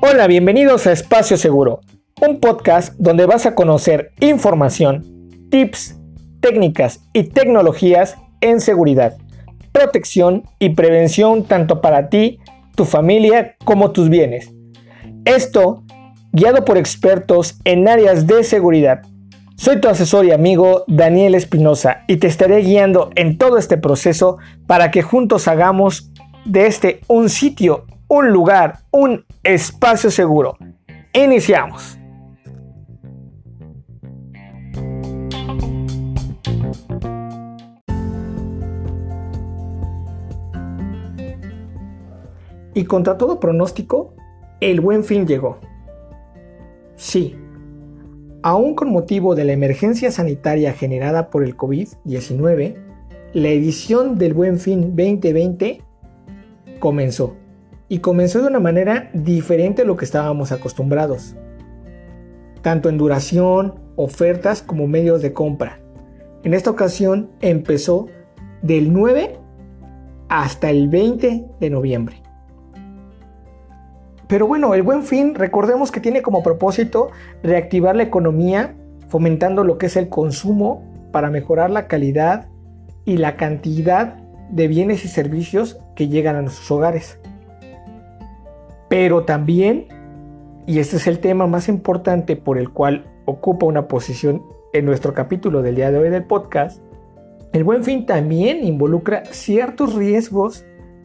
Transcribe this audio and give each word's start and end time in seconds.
Hola, 0.00 0.26
bienvenidos 0.28 0.86
a 0.86 0.92
Espacio 0.92 1.36
Seguro, 1.36 1.80
un 2.26 2.40
podcast 2.40 2.94
donde 2.96 3.26
vas 3.26 3.44
a 3.44 3.54
conocer 3.54 4.12
información, 4.20 5.04
tips, 5.50 5.96
técnicas 6.40 7.00
y 7.12 7.24
tecnologías 7.24 8.16
en 8.40 8.60
seguridad, 8.60 9.16
protección 9.72 10.44
y 10.58 10.70
prevención 10.70 11.44
tanto 11.44 11.80
para 11.80 12.08
ti, 12.08 12.38
tu 12.76 12.84
familia 12.84 13.56
como 13.64 13.90
tus 13.90 14.08
bienes. 14.08 14.52
Esto 15.24 15.82
guiado 16.32 16.64
por 16.64 16.78
expertos 16.78 17.58
en 17.64 17.88
áreas 17.88 18.26
de 18.26 18.44
seguridad. 18.44 19.02
Soy 19.58 19.80
tu 19.80 19.88
asesor 19.88 20.26
y 20.26 20.32
amigo 20.32 20.84
Daniel 20.86 21.34
Espinosa 21.34 22.04
y 22.06 22.18
te 22.18 22.26
estaré 22.26 22.58
guiando 22.58 23.10
en 23.14 23.38
todo 23.38 23.56
este 23.56 23.78
proceso 23.78 24.36
para 24.66 24.90
que 24.90 25.00
juntos 25.00 25.48
hagamos 25.48 26.12
de 26.44 26.66
este 26.66 27.00
un 27.08 27.30
sitio, 27.30 27.86
un 28.06 28.32
lugar, 28.32 28.80
un 28.90 29.24
espacio 29.42 30.10
seguro. 30.10 30.58
Iniciamos. 31.14 31.98
Y 42.74 42.84
contra 42.84 43.16
todo 43.16 43.40
pronóstico, 43.40 44.14
el 44.60 44.82
buen 44.82 45.02
fin 45.02 45.26
llegó. 45.26 45.60
Sí, 46.96 47.34
aún 48.46 48.76
con 48.76 48.92
motivo 48.92 49.34
de 49.34 49.44
la 49.44 49.54
emergencia 49.54 50.12
sanitaria 50.12 50.72
generada 50.72 51.30
por 51.30 51.42
el 51.42 51.56
COVID-19, 51.56 52.76
la 53.32 53.48
edición 53.48 54.18
del 54.18 54.34
Buen 54.34 54.60
Fin 54.60 54.94
2020 54.94 55.82
comenzó. 56.78 57.34
Y 57.88 57.98
comenzó 57.98 58.40
de 58.42 58.46
una 58.46 58.60
manera 58.60 59.10
diferente 59.14 59.82
a 59.82 59.84
lo 59.84 59.96
que 59.96 60.04
estábamos 60.04 60.52
acostumbrados. 60.52 61.34
Tanto 62.62 62.88
en 62.88 62.98
duración, 62.98 63.80
ofertas 63.96 64.62
como 64.62 64.86
medios 64.86 65.22
de 65.22 65.32
compra. 65.32 65.80
En 66.44 66.54
esta 66.54 66.70
ocasión 66.70 67.28
empezó 67.40 68.06
del 68.62 68.92
9 68.92 69.40
hasta 70.28 70.70
el 70.70 70.88
20 70.88 71.46
de 71.58 71.70
noviembre. 71.70 72.22
Pero 74.28 74.46
bueno, 74.46 74.74
el 74.74 74.82
buen 74.82 75.04
fin, 75.04 75.34
recordemos 75.34 75.92
que 75.92 76.00
tiene 76.00 76.22
como 76.22 76.42
propósito 76.42 77.10
reactivar 77.42 77.94
la 77.94 78.02
economía, 78.02 78.74
fomentando 79.08 79.62
lo 79.62 79.78
que 79.78 79.86
es 79.86 79.96
el 79.96 80.08
consumo 80.08 80.82
para 81.12 81.30
mejorar 81.30 81.70
la 81.70 81.86
calidad 81.86 82.48
y 83.04 83.18
la 83.18 83.36
cantidad 83.36 84.16
de 84.50 84.68
bienes 84.68 85.04
y 85.04 85.08
servicios 85.08 85.78
que 85.94 86.08
llegan 86.08 86.36
a 86.36 86.42
nuestros 86.42 86.70
hogares. 86.70 87.18
Pero 88.88 89.24
también, 89.24 89.86
y 90.66 90.80
este 90.80 90.96
es 90.96 91.06
el 91.06 91.20
tema 91.20 91.46
más 91.46 91.68
importante 91.68 92.36
por 92.36 92.58
el 92.58 92.70
cual 92.70 93.06
ocupa 93.26 93.66
una 93.66 93.86
posición 93.86 94.42
en 94.72 94.84
nuestro 94.84 95.14
capítulo 95.14 95.62
del 95.62 95.76
día 95.76 95.90
de 95.90 95.98
hoy 95.98 96.10
del 96.10 96.24
podcast, 96.24 96.80
el 97.52 97.64
buen 97.64 97.84
fin 97.84 98.06
también 98.06 98.64
involucra 98.64 99.24
ciertos 99.26 99.94
riesgos 99.94 100.64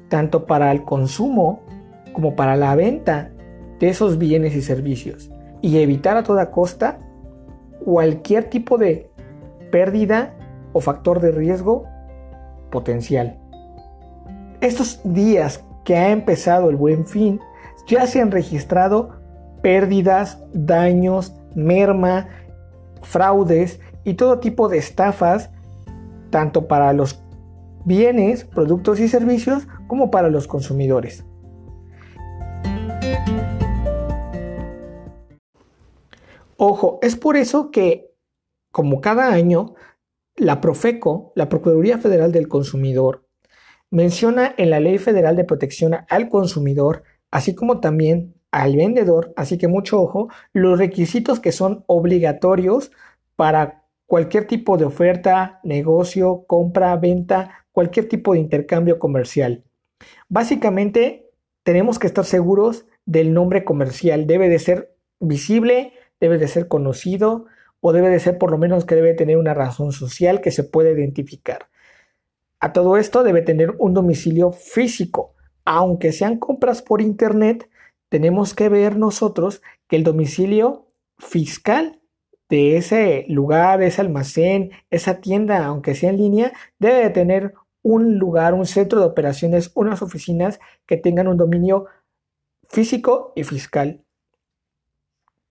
tanto 0.09 0.45
para 0.45 0.72
el 0.72 0.83
consumo 0.83 1.61
como 2.13 2.35
para 2.35 2.55
la 2.55 2.75
venta 2.75 3.31
de 3.79 3.89
esos 3.89 4.17
bienes 4.17 4.55
y 4.55 4.61
servicios 4.61 5.31
y 5.61 5.77
evitar 5.79 6.17
a 6.17 6.23
toda 6.23 6.51
costa 6.51 6.99
cualquier 7.83 8.49
tipo 8.49 8.77
de 8.77 9.09
pérdida 9.71 10.35
o 10.73 10.81
factor 10.81 11.19
de 11.19 11.31
riesgo 11.31 11.85
potencial. 12.69 13.37
Estos 14.61 15.01
días 15.03 15.63
que 15.83 15.97
ha 15.97 16.11
empezado 16.11 16.69
el 16.69 16.75
buen 16.75 17.05
fin 17.05 17.39
ya 17.87 18.05
se 18.07 18.21
han 18.21 18.31
registrado 18.31 19.19
pérdidas, 19.61 20.43
daños, 20.53 21.35
merma, 21.55 22.27
fraudes 23.01 23.79
y 24.03 24.13
todo 24.13 24.39
tipo 24.39 24.69
de 24.69 24.77
estafas, 24.77 25.50
tanto 26.29 26.67
para 26.67 26.94
los 26.94 27.23
bienes, 27.85 28.45
productos 28.45 29.00
y 29.00 29.07
servicios 29.07 29.67
como 29.88 30.11
para 30.11 30.29
los 30.29 30.47
consumidores. 30.47 31.25
Ojo, 36.63 36.99
es 37.01 37.16
por 37.16 37.38
eso 37.38 37.72
que, 37.72 38.13
como 38.72 39.01
cada 39.01 39.33
año, 39.33 39.73
la 40.35 40.61
Profeco, 40.61 41.33
la 41.35 41.49
Procuraduría 41.49 41.97
Federal 41.97 42.31
del 42.31 42.47
Consumidor, 42.47 43.25
menciona 43.89 44.53
en 44.59 44.69
la 44.69 44.79
Ley 44.79 45.00
Federal 45.00 45.35
de 45.35 45.44
Protección 45.44 45.95
al 46.07 46.29
Consumidor, 46.29 47.01
así 47.31 47.55
como 47.55 47.79
también 47.79 48.35
al 48.51 48.75
vendedor, 48.75 49.33
así 49.35 49.57
que 49.57 49.67
mucho 49.67 50.00
ojo, 50.00 50.29
los 50.53 50.77
requisitos 50.77 51.39
que 51.39 51.51
son 51.51 51.83
obligatorios 51.88 52.91
para 53.35 53.88
cualquier 54.05 54.45
tipo 54.45 54.77
de 54.77 54.85
oferta, 54.85 55.61
negocio, 55.63 56.45
compra, 56.45 56.95
venta, 56.95 57.66
cualquier 57.71 58.07
tipo 58.07 58.33
de 58.33 58.39
intercambio 58.39 59.00
comercial. 59.00 59.63
Básicamente, 60.29 61.27
tenemos 61.63 61.97
que 61.97 62.05
estar 62.05 62.23
seguros 62.23 62.85
del 63.07 63.33
nombre 63.33 63.63
comercial. 63.63 64.27
Debe 64.27 64.47
de 64.47 64.59
ser 64.59 64.95
visible, 65.19 65.94
debe 66.21 66.37
de 66.37 66.47
ser 66.47 66.69
conocido 66.69 67.47
o 67.81 67.91
debe 67.91 68.09
de 68.09 68.19
ser 68.19 68.37
por 68.37 68.51
lo 68.51 68.57
menos 68.57 68.85
que 68.85 68.95
debe 68.95 69.13
tener 69.15 69.37
una 69.37 69.53
razón 69.53 69.91
social 69.91 70.39
que 70.39 70.51
se 70.51 70.63
puede 70.63 70.93
identificar. 70.93 71.67
A 72.59 72.71
todo 72.71 72.95
esto 72.95 73.23
debe 73.23 73.41
tener 73.41 73.75
un 73.79 73.93
domicilio 73.93 74.51
físico. 74.51 75.33
Aunque 75.65 76.11
sean 76.11 76.37
compras 76.37 76.83
por 76.83 77.01
internet, 77.01 77.69
tenemos 78.07 78.53
que 78.53 78.69
ver 78.69 78.97
nosotros 78.97 79.63
que 79.87 79.95
el 79.95 80.03
domicilio 80.03 80.85
fiscal 81.17 81.99
de 82.49 82.77
ese 82.77 83.25
lugar, 83.27 83.81
ese 83.81 84.01
almacén, 84.01 84.71
esa 84.91 85.21
tienda, 85.21 85.65
aunque 85.65 85.95
sea 85.95 86.11
en 86.11 86.17
línea, 86.17 86.53
debe 86.77 86.99
de 86.99 87.09
tener 87.09 87.53
un 87.81 88.19
lugar, 88.19 88.53
un 88.53 88.67
centro 88.67 88.99
de 88.99 89.07
operaciones, 89.07 89.71
unas 89.73 90.03
oficinas 90.03 90.59
que 90.85 90.97
tengan 90.97 91.27
un 91.27 91.38
dominio 91.38 91.88
físico 92.69 93.33
y 93.35 93.43
fiscal 93.43 94.03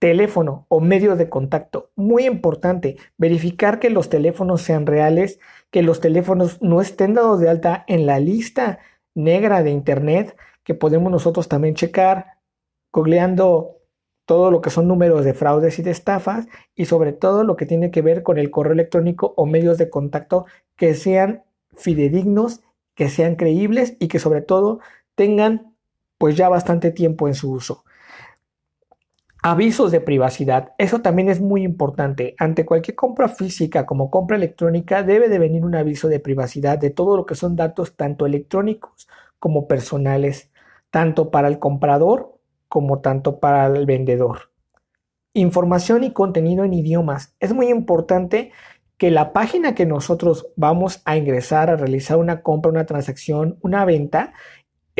teléfono 0.01 0.65
o 0.67 0.79
medio 0.79 1.15
de 1.15 1.29
contacto. 1.29 1.91
Muy 1.95 2.25
importante, 2.25 2.97
verificar 3.19 3.77
que 3.79 3.91
los 3.91 4.09
teléfonos 4.09 4.63
sean 4.63 4.87
reales, 4.87 5.39
que 5.69 5.83
los 5.83 5.99
teléfonos 5.99 6.59
no 6.59 6.81
estén 6.81 7.13
dados 7.13 7.39
de 7.39 7.49
alta 7.49 7.85
en 7.87 8.07
la 8.07 8.19
lista 8.19 8.79
negra 9.13 9.61
de 9.61 9.69
Internet, 9.69 10.35
que 10.63 10.73
podemos 10.73 11.11
nosotros 11.11 11.47
también 11.47 11.75
checar, 11.75 12.39
googleando 12.91 13.77
todo 14.25 14.49
lo 14.49 14.61
que 14.61 14.71
son 14.71 14.87
números 14.87 15.23
de 15.23 15.35
fraudes 15.35 15.77
y 15.77 15.83
de 15.83 15.91
estafas 15.91 16.47
y 16.73 16.85
sobre 16.85 17.13
todo 17.13 17.43
lo 17.43 17.55
que 17.55 17.67
tiene 17.67 17.91
que 17.91 18.01
ver 18.01 18.23
con 18.23 18.39
el 18.39 18.49
correo 18.49 18.73
electrónico 18.73 19.35
o 19.37 19.45
medios 19.45 19.77
de 19.77 19.91
contacto 19.91 20.47
que 20.77 20.95
sean 20.95 21.43
fidedignos, 21.75 22.61
que 22.95 23.07
sean 23.07 23.35
creíbles 23.35 23.97
y 23.99 24.07
que 24.07 24.17
sobre 24.17 24.41
todo 24.41 24.79
tengan 25.13 25.75
pues 26.17 26.35
ya 26.35 26.49
bastante 26.49 26.89
tiempo 26.89 27.27
en 27.27 27.35
su 27.35 27.51
uso. 27.51 27.83
Avisos 29.43 29.91
de 29.91 30.01
privacidad. 30.01 30.73
Eso 30.77 31.01
también 31.01 31.27
es 31.27 31.41
muy 31.41 31.63
importante. 31.63 32.35
Ante 32.37 32.63
cualquier 32.63 32.93
compra 32.93 33.27
física 33.27 33.87
como 33.87 34.11
compra 34.11 34.37
electrónica 34.37 35.01
debe 35.01 35.29
de 35.29 35.39
venir 35.39 35.65
un 35.65 35.73
aviso 35.73 36.07
de 36.09 36.19
privacidad 36.19 36.77
de 36.77 36.91
todo 36.91 37.17
lo 37.17 37.25
que 37.25 37.33
son 37.33 37.55
datos 37.55 37.95
tanto 37.95 38.27
electrónicos 38.27 39.07
como 39.39 39.67
personales, 39.67 40.51
tanto 40.91 41.31
para 41.31 41.47
el 41.47 41.57
comprador 41.57 42.37
como 42.67 42.99
tanto 42.99 43.39
para 43.39 43.65
el 43.65 43.87
vendedor. 43.87 44.51
Información 45.33 46.03
y 46.03 46.13
contenido 46.13 46.63
en 46.63 46.73
idiomas. 46.73 47.33
Es 47.39 47.51
muy 47.51 47.69
importante 47.69 48.51
que 48.99 49.09
la 49.09 49.33
página 49.33 49.73
que 49.73 49.87
nosotros 49.87 50.49
vamos 50.55 51.01
a 51.05 51.17
ingresar 51.17 51.71
a 51.71 51.77
realizar 51.77 52.17
una 52.17 52.43
compra, 52.43 52.69
una 52.69 52.85
transacción, 52.85 53.57
una 53.63 53.85
venta, 53.85 54.33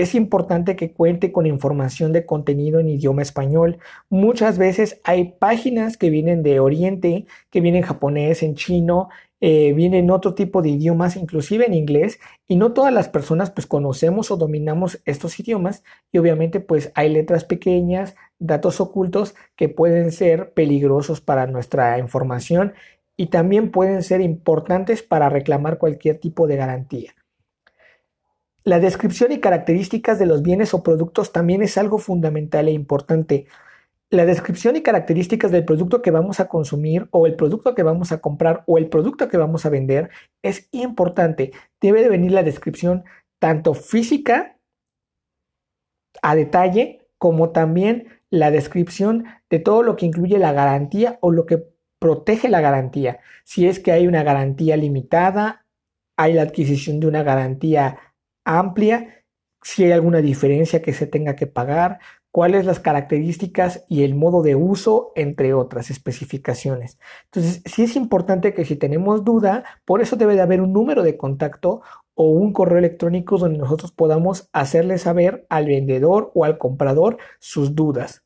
es 0.01 0.15
importante 0.15 0.75
que 0.75 0.94
cuente 0.94 1.31
con 1.31 1.45
información 1.45 2.12
de 2.13 2.25
contenido 2.25 2.80
en 2.80 2.89
idioma 2.89 3.21
español. 3.21 3.77
Muchas 4.09 4.57
veces 4.57 5.00
hay 5.03 5.33
páginas 5.39 5.98
que 5.98 6.09
vienen 6.09 6.44
de 6.44 6.59
Oriente, 6.59 7.25
que 7.50 7.62
vienen 7.62 7.83
en 7.83 7.88
japonés, 7.88 8.42
en 8.44 8.56
chino, 8.56 9.09
eh, 9.42 9.74
vienen 9.74 10.12
otro 10.12 10.33
tipo 10.36 10.62
de 10.62 10.69
idiomas, 10.69 11.15
inclusive 11.15 11.65
en 11.65 11.74
inglés, 11.74 12.19
y 12.48 12.56
no 12.56 12.74
todas 12.74 12.94
las 12.94 13.09
personas 13.09 13.51
pues 13.51 13.68
conocemos 13.68 14.31
o 14.31 14.38
dominamos 14.38 15.01
estos 15.06 15.39
idiomas 15.39 15.83
y 16.12 16.18
obviamente 16.19 16.59
pues 16.59 16.92
hay 16.95 17.09
letras 17.09 17.44
pequeñas, 17.45 18.15
datos 18.39 18.81
ocultos 18.81 19.36
que 19.56 19.69
pueden 19.69 20.12
ser 20.12 20.53
peligrosos 20.53 21.21
para 21.21 21.48
nuestra 21.48 21.98
información 22.00 22.74
y 23.18 23.27
también 23.27 23.71
pueden 23.71 24.03
ser 24.03 24.21
importantes 24.21 25.03
para 25.03 25.30
reclamar 25.30 25.77
cualquier 25.77 26.19
tipo 26.19 26.48
de 26.48 26.56
garantía. 26.56 27.13
La 28.63 28.80
descripción 28.80 29.31
y 29.31 29.40
características 29.40 30.19
de 30.19 30.28
los 30.28 30.44
bienes 30.44 30.74
o 30.74 30.84
productos 30.84 31.31
también 31.31 31.63
es 31.63 31.78
algo 31.78 31.98
fundamental 31.98 32.68
e 32.68 32.72
importante. 32.72 33.48
La 34.12 34.25
descripción 34.25 34.75
y 34.75 34.81
características 34.81 35.52
del 35.52 35.66
producto 35.66 36.02
que 36.02 36.12
vamos 36.12 36.40
a 36.40 36.48
consumir 36.48 37.08
o 37.12 37.25
el 37.25 37.36
producto 37.36 37.74
que 37.74 37.81
vamos 37.81 38.12
a 38.12 38.19
comprar 38.19 38.63
o 38.68 38.78
el 38.78 38.88
producto 38.88 39.30
que 39.30 39.38
vamos 39.38 39.66
a 39.66 39.69
vender 39.69 40.12
es 40.44 40.68
importante. 40.72 41.54
Debe 41.80 42.04
de 42.04 42.10
venir 42.10 42.34
la 42.34 42.44
descripción 42.44 43.04
tanto 43.40 43.74
física 43.74 44.58
a 46.22 46.36
detalle 46.36 47.08
como 47.18 47.50
también 47.50 48.22
la 48.30 48.52
descripción 48.52 49.25
de 49.50 49.60
todo 49.60 49.81
lo 49.81 49.96
que 49.96 50.06
incluye 50.06 50.38
la 50.38 50.54
garantía 50.54 51.18
o 51.22 51.31
lo 51.31 51.46
que 51.46 51.66
protege 52.00 52.50
la 52.50 52.62
garantía. 52.62 53.19
Si 53.44 53.68
es 53.68 53.80
que 53.80 53.92
hay 53.92 54.08
una 54.08 54.24
garantía 54.24 54.78
limitada, 54.78 55.66
hay 56.16 56.34
la 56.34 56.44
adquisición 56.44 57.00
de 57.00 57.08
una 57.08 57.24
garantía 57.24 57.98
amplia, 58.45 59.23
si 59.61 59.83
hay 59.83 59.91
alguna 59.91 60.21
diferencia 60.21 60.81
que 60.81 60.93
se 60.93 61.07
tenga 61.07 61.35
que 61.35 61.47
pagar, 61.47 61.99
cuáles 62.31 62.65
las 62.65 62.79
características 62.79 63.83
y 63.89 64.03
el 64.03 64.15
modo 64.15 64.41
de 64.41 64.55
uso, 64.55 65.11
entre 65.15 65.53
otras 65.53 65.91
especificaciones. 65.91 66.97
Entonces, 67.25 67.61
sí 67.65 67.83
es 67.83 67.95
importante 67.95 68.53
que 68.53 68.65
si 68.65 68.75
tenemos 68.75 69.23
duda, 69.23 69.65
por 69.85 70.01
eso 70.01 70.15
debe 70.15 70.35
de 70.35 70.41
haber 70.41 70.61
un 70.61 70.73
número 70.73 71.03
de 71.03 71.17
contacto 71.17 71.81
o 72.15 72.29
un 72.29 72.53
correo 72.53 72.79
electrónico 72.79 73.38
donde 73.38 73.59
nosotros 73.59 73.91
podamos 73.91 74.49
hacerle 74.53 74.97
saber 74.97 75.45
al 75.49 75.65
vendedor 75.65 76.31
o 76.33 76.45
al 76.45 76.57
comprador 76.57 77.17
sus 77.39 77.75
dudas. 77.75 78.23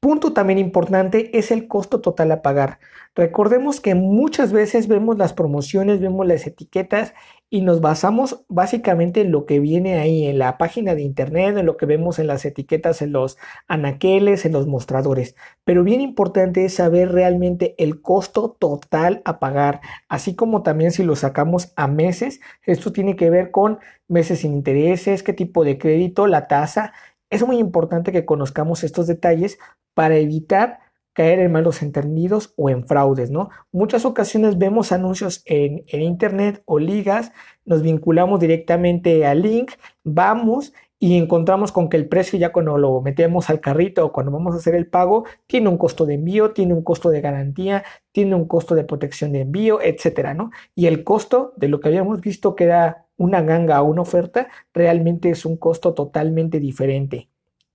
Punto 0.00 0.32
también 0.32 0.58
importante 0.58 1.36
es 1.38 1.50
el 1.50 1.68
costo 1.68 2.00
total 2.00 2.32
a 2.32 2.40
pagar. 2.40 2.78
Recordemos 3.14 3.80
que 3.80 3.94
muchas 3.94 4.50
veces 4.50 4.88
vemos 4.88 5.18
las 5.18 5.34
promociones, 5.34 6.00
vemos 6.00 6.26
las 6.26 6.46
etiquetas 6.46 7.12
y 7.50 7.62
nos 7.62 7.80
basamos 7.80 8.44
básicamente 8.48 9.22
en 9.22 9.32
lo 9.32 9.44
que 9.44 9.58
viene 9.58 9.98
ahí 9.98 10.26
en 10.26 10.38
la 10.38 10.56
página 10.56 10.94
de 10.94 11.02
internet, 11.02 11.56
en 11.58 11.66
lo 11.66 11.76
que 11.76 11.84
vemos 11.84 12.20
en 12.20 12.28
las 12.28 12.44
etiquetas, 12.44 13.02
en 13.02 13.12
los 13.12 13.38
anaqueles, 13.66 14.44
en 14.44 14.52
los 14.52 14.68
mostradores. 14.68 15.34
Pero 15.64 15.82
bien 15.82 16.00
importante 16.00 16.64
es 16.64 16.74
saber 16.74 17.10
realmente 17.10 17.74
el 17.78 18.00
costo 18.02 18.56
total 18.58 19.20
a 19.24 19.40
pagar, 19.40 19.80
así 20.08 20.36
como 20.36 20.62
también 20.62 20.92
si 20.92 21.02
lo 21.02 21.16
sacamos 21.16 21.72
a 21.74 21.88
meses, 21.88 22.40
esto 22.64 22.92
tiene 22.92 23.16
que 23.16 23.30
ver 23.30 23.50
con 23.50 23.80
meses 24.06 24.40
sin 24.40 24.54
intereses, 24.54 25.24
qué 25.24 25.32
tipo 25.32 25.64
de 25.64 25.76
crédito, 25.76 26.28
la 26.28 26.46
tasa. 26.46 26.92
Es 27.30 27.44
muy 27.44 27.58
importante 27.58 28.12
que 28.12 28.24
conozcamos 28.24 28.84
estos 28.84 29.08
detalles 29.08 29.58
para 29.94 30.16
evitar 30.16 30.78
caer 31.12 31.40
en 31.40 31.52
malos 31.52 31.82
entendidos 31.82 32.54
o 32.56 32.70
en 32.70 32.86
fraudes, 32.86 33.30
¿no? 33.30 33.50
Muchas 33.72 34.04
ocasiones 34.04 34.58
vemos 34.58 34.92
anuncios 34.92 35.42
en, 35.44 35.84
en, 35.88 36.02
internet 36.02 36.62
o 36.66 36.78
ligas, 36.78 37.32
nos 37.64 37.82
vinculamos 37.82 38.40
directamente 38.40 39.26
al 39.26 39.42
link, 39.42 39.72
vamos 40.04 40.72
y 41.02 41.16
encontramos 41.16 41.72
con 41.72 41.88
que 41.88 41.96
el 41.96 42.08
precio 42.08 42.38
ya 42.38 42.52
cuando 42.52 42.76
lo 42.76 43.00
metemos 43.00 43.48
al 43.48 43.60
carrito 43.60 44.04
o 44.04 44.12
cuando 44.12 44.30
vamos 44.30 44.54
a 44.54 44.58
hacer 44.58 44.74
el 44.74 44.86
pago 44.86 45.24
tiene 45.46 45.68
un 45.68 45.78
costo 45.78 46.04
de 46.04 46.14
envío, 46.14 46.52
tiene 46.52 46.74
un 46.74 46.84
costo 46.84 47.08
de 47.08 47.22
garantía, 47.22 47.84
tiene 48.12 48.34
un 48.34 48.46
costo 48.46 48.74
de 48.74 48.84
protección 48.84 49.32
de 49.32 49.40
envío, 49.40 49.80
etcétera, 49.80 50.34
¿no? 50.34 50.50
Y 50.74 50.86
el 50.86 51.02
costo 51.02 51.54
de 51.56 51.68
lo 51.68 51.80
que 51.80 51.88
habíamos 51.88 52.20
visto 52.20 52.54
que 52.54 52.64
era 52.64 53.06
una 53.16 53.40
ganga 53.40 53.80
o 53.80 53.86
una 53.86 54.02
oferta 54.02 54.48
realmente 54.74 55.30
es 55.30 55.46
un 55.46 55.56
costo 55.56 55.94
totalmente 55.94 56.60
diferente. 56.60 57.30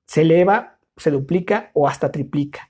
Se 0.05 0.21
eleva, 0.21 0.77
se 0.95 1.09
duplica 1.09 1.71
o 1.73 1.87
hasta 1.87 2.11
triplica. 2.11 2.69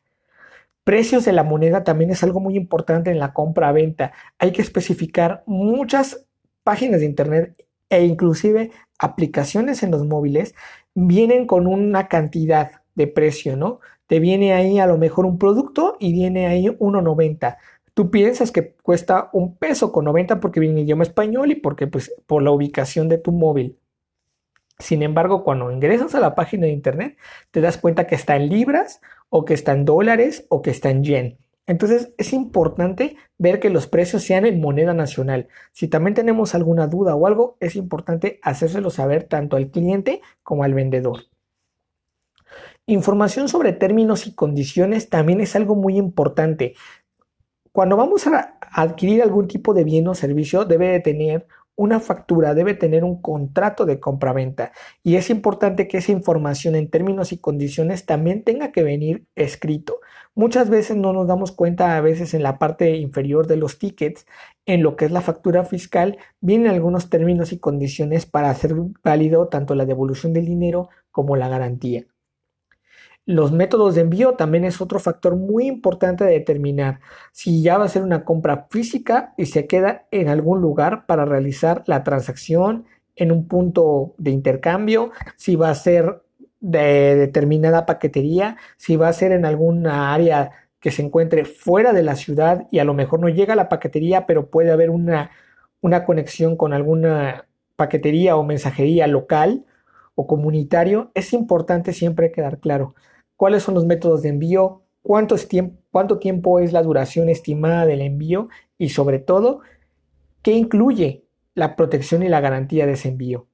Precios 0.86 1.26
de 1.26 1.34
la 1.34 1.44
moneda 1.44 1.84
también 1.84 2.12
es 2.12 2.24
algo 2.24 2.40
muy 2.40 2.56
importante 2.56 3.10
en 3.10 3.18
la 3.18 3.34
compra-venta. 3.34 4.14
Hay 4.38 4.52
que 4.52 4.62
especificar 4.62 5.44
muchas 5.48 6.28
páginas 6.64 7.00
de 7.00 7.08
internet 7.08 7.66
e 7.90 8.06
inclusive 8.06 8.70
aplicaciones 9.00 9.82
en 9.82 9.90
los 9.90 10.06
móviles 10.06 10.54
vienen 10.94 11.48
con 11.48 11.66
una 11.66 12.08
cantidad 12.08 12.84
de 12.94 13.08
precio, 13.08 13.58
¿no? 13.58 13.80
Te 14.06 14.20
viene 14.20 14.54
ahí 14.54 14.78
a 14.78 14.86
lo 14.86 15.00
mejor 15.00 15.26
un 15.26 15.40
producto 15.40 15.98
y 16.00 16.14
viene 16.14 16.46
ahí 16.46 16.68
1.90. 16.68 17.58
Tú 17.96 18.12
piensas 18.12 18.52
que 18.52 18.76
cuesta 18.84 19.32
un 19.34 19.56
peso 19.58 19.92
con 19.92 20.06
90 20.06 20.40
porque 20.40 20.60
viene 20.60 20.82
en 20.82 20.86
idioma 20.86 21.02
español 21.02 21.52
y 21.52 21.56
porque 21.56 21.88
pues 21.88 22.14
por 22.28 22.44
la 22.44 22.52
ubicación 22.52 23.10
de 23.10 23.18
tu 23.18 23.32
móvil. 23.32 23.80
Sin 24.78 25.04
embargo, 25.04 25.44
cuando 25.44 25.72
ingresas 25.72 26.16
a 26.16 26.20
la 26.20 26.36
página 26.36 26.66
de 26.66 26.74
internet, 26.74 27.18
te 27.52 27.62
das 27.62 27.78
cuenta 27.78 28.08
que 28.08 28.16
está 28.16 28.36
en 28.36 28.50
libras 28.50 29.02
o 29.30 29.46
que 29.46 29.54
está 29.54 29.72
en 29.72 29.86
dólares 29.86 30.46
o 30.50 30.62
que 30.62 30.72
está 30.72 30.90
en 30.90 31.04
yen. 31.04 31.38
Entonces 31.68 32.14
es 32.18 32.34
importante 32.34 33.16
ver 33.38 33.60
que 33.60 33.70
los 33.70 33.88
precios 33.88 34.24
sean 34.24 34.46
en 34.46 34.62
moneda 34.62 34.94
nacional. 34.94 35.48
Si 35.72 35.88
también 35.88 36.14
tenemos 36.14 36.54
alguna 36.54 36.88
duda 36.88 37.16
o 37.16 37.26
algo, 37.26 37.58
es 37.60 37.76
importante 37.76 38.40
hacérselo 38.44 38.90
saber 38.92 39.24
tanto 39.24 39.56
al 39.58 39.72
cliente 39.72 40.22
como 40.44 40.64
al 40.64 40.74
vendedor. 40.74 41.24
Información 42.86 43.50
sobre 43.50 43.74
términos 43.74 44.28
y 44.28 44.36
condiciones 44.36 45.10
también 45.10 45.42
es 45.42 45.56
algo 45.56 45.76
muy 45.76 45.98
importante. 45.98 46.76
Cuando 47.72 47.98
vamos 47.98 48.28
a 48.28 48.60
adquirir 48.72 49.24
algún 49.24 49.48
tipo 49.48 49.74
de 49.74 49.84
bien 49.84 50.08
o 50.08 50.14
servicio, 50.14 50.66
debe 50.66 50.90
de 50.90 51.00
tener 51.00 51.48
una 51.76 52.00
factura 52.00 52.54
debe 52.54 52.74
tener 52.74 53.04
un 53.04 53.22
contrato 53.22 53.86
de 53.86 54.00
compraventa 54.00 54.72
y 55.04 55.16
es 55.16 55.30
importante 55.30 55.88
que 55.88 55.98
esa 55.98 56.12
información 56.12 56.76
en 56.76 56.90
términos 56.90 57.32
y 57.32 57.38
condiciones 57.38 58.06
también 58.06 58.44
tenga 58.44 58.72
que 58.72 58.84
venir 58.84 59.26
escrito. 59.36 60.00
Muchas 60.36 60.70
veces 60.70 60.98
no 60.98 61.14
nos 61.14 61.28
damos 61.28 61.52
cuenta, 61.52 61.98
a 61.98 62.02
veces 62.02 62.34
en 62.34 62.44
la 62.44 62.60
parte 62.60 62.96
inferior 62.98 63.48
de 63.48 63.58
los 63.58 63.80
tickets, 63.80 64.26
en 64.66 64.84
lo 64.84 64.96
que 64.96 65.06
es 65.06 65.12
la 65.12 65.22
factura 65.22 65.64
fiscal, 65.64 66.18
vienen 66.42 66.68
algunos 66.68 67.10
términos 67.10 67.52
y 67.52 67.60
condiciones 67.60 68.26
para 68.26 68.50
hacer 68.50 68.74
válido 69.04 69.48
tanto 69.48 69.76
la 69.76 69.86
devolución 69.86 70.34
del 70.34 70.46
dinero 70.46 70.90
como 71.12 71.36
la 71.36 71.50
garantía. 71.50 72.06
Los 73.28 73.52
métodos 73.52 73.96
de 73.96 74.02
envío 74.02 74.34
también 74.36 74.66
es 74.66 74.82
otro 74.82 75.00
factor 75.00 75.36
muy 75.36 75.66
importante 75.66 76.24
de 76.24 76.34
determinar 76.34 77.00
si 77.32 77.64
ya 77.64 77.80
va 77.80 77.86
a 77.86 77.90
ser 77.90 78.04
una 78.04 78.24
compra 78.24 78.68
física 78.70 79.34
y 79.36 79.48
se 79.48 79.66
queda 79.66 80.06
en 80.12 80.30
algún 80.30 80.62
lugar 80.62 81.08
para 81.08 81.26
realizar 81.26 81.84
la 81.88 82.04
transacción 82.04 82.86
en 83.16 83.32
un 83.32 83.48
punto 83.48 84.14
de 84.20 84.30
intercambio, 84.30 85.12
si 85.38 85.56
va 85.56 85.70
a 85.70 85.76
ser 85.76 86.22
de 86.60 87.16
determinada 87.16 87.88
paquetería, 87.88 88.58
si 88.78 88.96
va 88.96 89.08
a 89.08 89.14
ser 89.14 89.32
en 89.32 89.46
alguna 89.46 90.14
área 90.14 90.52
que 90.80 90.92
se 90.92 91.02
encuentre 91.02 91.46
fuera 91.46 91.94
de 91.94 92.04
la 92.04 92.16
ciudad 92.16 92.68
y 92.70 92.78
a 92.78 92.84
lo 92.84 92.94
mejor 92.94 93.22
no 93.22 93.30
llega 93.30 93.54
a 93.54 93.56
la 93.56 93.70
paquetería, 93.70 94.28
pero 94.28 94.52
puede 94.52 94.72
haber 94.72 94.92
una, 94.92 95.32
una 95.82 96.06
conexión 96.06 96.56
con 96.58 96.74
alguna 96.74 97.48
paquetería 97.76 98.36
o 98.36 98.44
mensajería 98.44 99.08
local 99.08 99.66
o 100.14 100.28
comunitario, 100.28 101.12
es 101.16 101.34
importante 101.34 101.92
siempre 101.92 102.32
quedar 102.32 102.60
claro 102.60 102.94
cuáles 103.36 103.64
son 103.64 103.76
los 103.76 103.86
métodos 103.86 104.22
de 104.22 104.30
envío, 104.30 104.82
cuánto, 105.02 106.18
tiempo 106.20 106.60
es 106.60 106.74
la 106.74 106.84
duración 106.84 107.30
estimada 107.30 107.86
del 107.86 108.02
envío 108.02 108.50
y 108.78 108.90
sobre 108.90 109.20
todo, 109.20 109.62
qué 110.42 110.54
incluye 110.54 111.26
la 111.54 111.76
protección 111.76 112.24
y 112.24 112.30
la 112.30 112.42
garantía 112.42 112.86
de 112.86 112.94
ese 112.94 113.10
envío. 113.10 113.48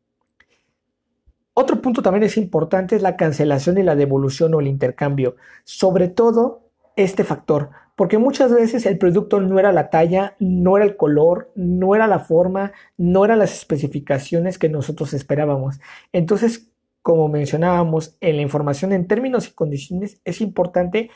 Otro 1.53 1.81
punto 1.81 2.01
también 2.01 2.23
es 2.23 2.38
importante 2.38 2.95
es 2.95 3.01
la 3.01 3.17
cancelación 3.17 3.77
y 3.77 3.83
la 3.83 3.95
devolución 3.95 4.53
o 4.53 4.61
el 4.61 4.67
intercambio. 4.67 5.35
Sobre 5.63 6.07
todo 6.07 6.69
este 6.95 7.23
factor, 7.23 7.69
porque 7.95 8.17
muchas 8.17 8.53
veces 8.53 8.85
el 8.85 8.97
producto 8.97 9.41
no 9.41 9.59
era 9.59 9.71
la 9.71 9.89
talla, 9.89 10.35
no 10.39 10.77
era 10.77 10.85
el 10.85 10.95
color, 10.95 11.51
no 11.55 11.93
era 11.93 12.07
la 12.07 12.19
forma, 12.19 12.71
no 12.97 13.25
eran 13.25 13.39
las 13.39 13.53
especificaciones 13.53 14.57
que 14.57 14.69
nosotros 14.69 15.13
esperábamos. 15.13 15.79
Entonces, 16.13 16.70
como 17.01 17.27
mencionábamos 17.27 18.17
en 18.22 18.36
la 18.36 18.41
información 18.41 18.93
en 18.93 19.08
términos 19.08 19.48
y 19.48 19.53
condiciones, 19.53 20.22
es 20.24 20.41
importante 20.41 21.10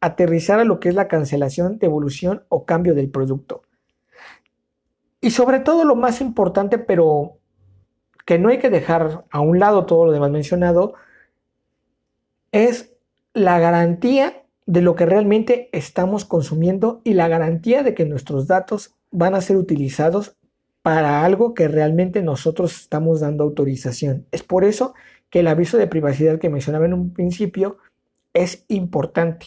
aterrizar 0.00 0.58
a 0.58 0.64
lo 0.64 0.80
que 0.80 0.88
es 0.88 0.94
la 0.94 1.08
cancelación, 1.08 1.78
devolución 1.78 2.44
o 2.48 2.64
cambio 2.64 2.94
del 2.94 3.10
producto. 3.10 3.62
Y 5.20 5.30
sobre 5.30 5.60
todo 5.60 5.84
lo 5.84 5.94
más 5.94 6.20
importante, 6.20 6.78
pero 6.78 7.38
que 8.26 8.38
no 8.38 8.48
hay 8.48 8.58
que 8.58 8.70
dejar 8.70 9.24
a 9.30 9.40
un 9.40 9.58
lado 9.58 9.86
todo 9.86 10.06
lo 10.06 10.12
demás 10.12 10.30
mencionado, 10.30 10.94
es 12.50 12.92
la 13.32 13.58
garantía 13.58 14.42
de 14.66 14.82
lo 14.82 14.94
que 14.94 15.06
realmente 15.06 15.68
estamos 15.72 16.24
consumiendo 16.24 17.00
y 17.04 17.14
la 17.14 17.28
garantía 17.28 17.82
de 17.82 17.94
que 17.94 18.04
nuestros 18.04 18.46
datos 18.46 18.94
van 19.10 19.34
a 19.34 19.40
ser 19.40 19.56
utilizados 19.56 20.36
para 20.82 21.24
algo 21.24 21.54
que 21.54 21.68
realmente 21.68 22.22
nosotros 22.22 22.80
estamos 22.80 23.20
dando 23.20 23.44
autorización. 23.44 24.26
Es 24.32 24.42
por 24.42 24.64
eso 24.64 24.94
que 25.32 25.40
el 25.40 25.48
aviso 25.48 25.78
de 25.78 25.86
privacidad 25.86 26.38
que 26.38 26.50
mencionaba 26.50 26.84
en 26.84 26.92
un 26.92 27.14
principio 27.14 27.78
es 28.34 28.66
importante, 28.68 29.46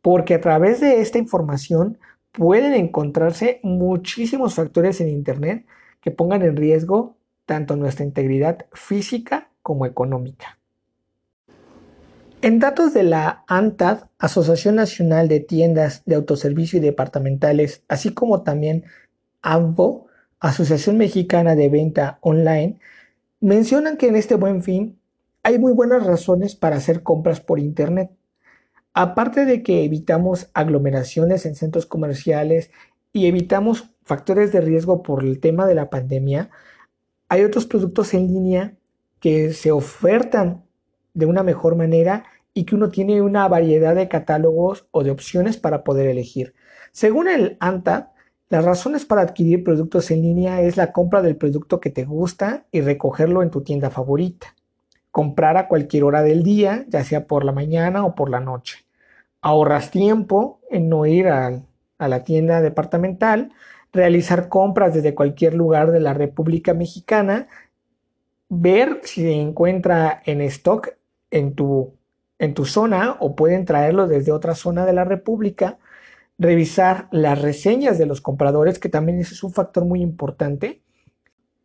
porque 0.00 0.34
a 0.34 0.40
través 0.40 0.80
de 0.80 1.02
esta 1.02 1.18
información 1.18 1.98
pueden 2.32 2.72
encontrarse 2.72 3.60
muchísimos 3.62 4.54
factores 4.54 4.98
en 5.02 5.10
Internet 5.10 5.66
que 6.00 6.10
pongan 6.10 6.40
en 6.40 6.56
riesgo 6.56 7.18
tanto 7.44 7.76
nuestra 7.76 8.06
integridad 8.06 8.64
física 8.72 9.50
como 9.60 9.84
económica. 9.84 10.58
En 12.40 12.58
datos 12.58 12.94
de 12.94 13.02
la 13.02 13.44
ANTAD, 13.46 14.04
Asociación 14.18 14.76
Nacional 14.76 15.28
de 15.28 15.40
Tiendas 15.40 16.02
de 16.06 16.14
Autoservicio 16.14 16.78
y 16.78 16.80
Departamentales, 16.80 17.82
así 17.88 18.14
como 18.14 18.42
también 18.42 18.84
AMBO, 19.42 20.06
Asociación 20.38 20.96
Mexicana 20.96 21.54
de 21.56 21.68
Venta 21.68 22.16
Online, 22.22 22.78
mencionan 23.40 23.98
que 23.98 24.08
en 24.08 24.16
este 24.16 24.36
buen 24.36 24.62
fin 24.62 24.99
hay 25.42 25.58
muy 25.58 25.72
buenas 25.72 26.06
razones 26.06 26.54
para 26.54 26.76
hacer 26.76 27.02
compras 27.02 27.40
por 27.40 27.58
Internet. 27.58 28.10
Aparte 28.92 29.44
de 29.44 29.62
que 29.62 29.84
evitamos 29.84 30.50
aglomeraciones 30.52 31.46
en 31.46 31.54
centros 31.54 31.86
comerciales 31.86 32.70
y 33.12 33.26
evitamos 33.26 33.90
factores 34.02 34.52
de 34.52 34.60
riesgo 34.60 35.02
por 35.02 35.24
el 35.24 35.40
tema 35.40 35.66
de 35.66 35.74
la 35.74 35.90
pandemia, 35.90 36.50
hay 37.28 37.44
otros 37.44 37.66
productos 37.66 38.12
en 38.14 38.26
línea 38.26 38.76
que 39.20 39.52
se 39.52 39.70
ofertan 39.70 40.64
de 41.14 41.26
una 41.26 41.42
mejor 41.42 41.76
manera 41.76 42.24
y 42.52 42.64
que 42.64 42.74
uno 42.74 42.90
tiene 42.90 43.22
una 43.22 43.46
variedad 43.46 43.94
de 43.94 44.08
catálogos 44.08 44.88
o 44.90 45.04
de 45.04 45.10
opciones 45.10 45.56
para 45.56 45.84
poder 45.84 46.08
elegir. 46.08 46.54
Según 46.92 47.28
el 47.28 47.56
ANTA, 47.60 48.12
las 48.48 48.64
razones 48.64 49.04
para 49.04 49.22
adquirir 49.22 49.62
productos 49.62 50.10
en 50.10 50.22
línea 50.22 50.60
es 50.62 50.76
la 50.76 50.92
compra 50.92 51.22
del 51.22 51.36
producto 51.36 51.78
que 51.78 51.90
te 51.90 52.04
gusta 52.04 52.66
y 52.72 52.80
recogerlo 52.80 53.44
en 53.44 53.50
tu 53.50 53.62
tienda 53.62 53.90
favorita. 53.90 54.56
Comprar 55.10 55.56
a 55.56 55.68
cualquier 55.68 56.04
hora 56.04 56.22
del 56.22 56.42
día, 56.42 56.84
ya 56.88 57.04
sea 57.04 57.26
por 57.26 57.44
la 57.44 57.52
mañana 57.52 58.04
o 58.04 58.14
por 58.14 58.30
la 58.30 58.40
noche. 58.40 58.86
Ahorras 59.40 59.90
tiempo 59.90 60.60
en 60.70 60.88
no 60.88 61.06
ir 61.06 61.28
a, 61.28 61.62
a 61.98 62.08
la 62.08 62.24
tienda 62.24 62.60
departamental, 62.60 63.52
realizar 63.92 64.48
compras 64.48 64.94
desde 64.94 65.14
cualquier 65.14 65.54
lugar 65.54 65.90
de 65.90 66.00
la 66.00 66.14
República 66.14 66.74
Mexicana, 66.74 67.48
ver 68.48 69.00
si 69.04 69.22
se 69.22 69.32
encuentra 69.32 70.22
en 70.24 70.40
stock 70.42 70.90
en 71.30 71.54
tu, 71.54 71.96
en 72.38 72.54
tu 72.54 72.64
zona 72.64 73.16
o 73.20 73.36
pueden 73.36 73.64
traerlo 73.64 74.06
desde 74.08 74.32
otra 74.32 74.54
zona 74.54 74.86
de 74.86 74.92
la 74.92 75.04
República, 75.04 75.78
revisar 76.38 77.08
las 77.12 77.40
reseñas 77.40 77.98
de 77.98 78.06
los 78.06 78.20
compradores, 78.20 78.78
que 78.78 78.88
también 78.88 79.20
es 79.20 79.42
un 79.42 79.52
factor 79.52 79.84
muy 79.84 80.00
importante, 80.00 80.82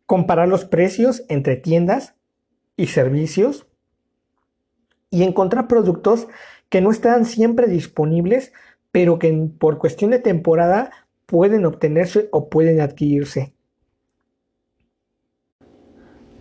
comparar 0.04 0.48
los 0.48 0.64
precios 0.64 1.24
entre 1.28 1.56
tiendas 1.56 2.14
y 2.76 2.86
servicios 2.88 3.66
y 5.10 5.22
encontrar 5.22 5.68
productos 5.68 6.28
que 6.68 6.80
no 6.80 6.90
están 6.90 7.24
siempre 7.24 7.68
disponibles, 7.68 8.52
pero 8.92 9.18
que 9.18 9.32
por 9.58 9.78
cuestión 9.78 10.10
de 10.10 10.18
temporada 10.18 10.90
pueden 11.26 11.64
obtenerse 11.64 12.28
o 12.32 12.48
pueden 12.48 12.80
adquirirse. 12.80 13.54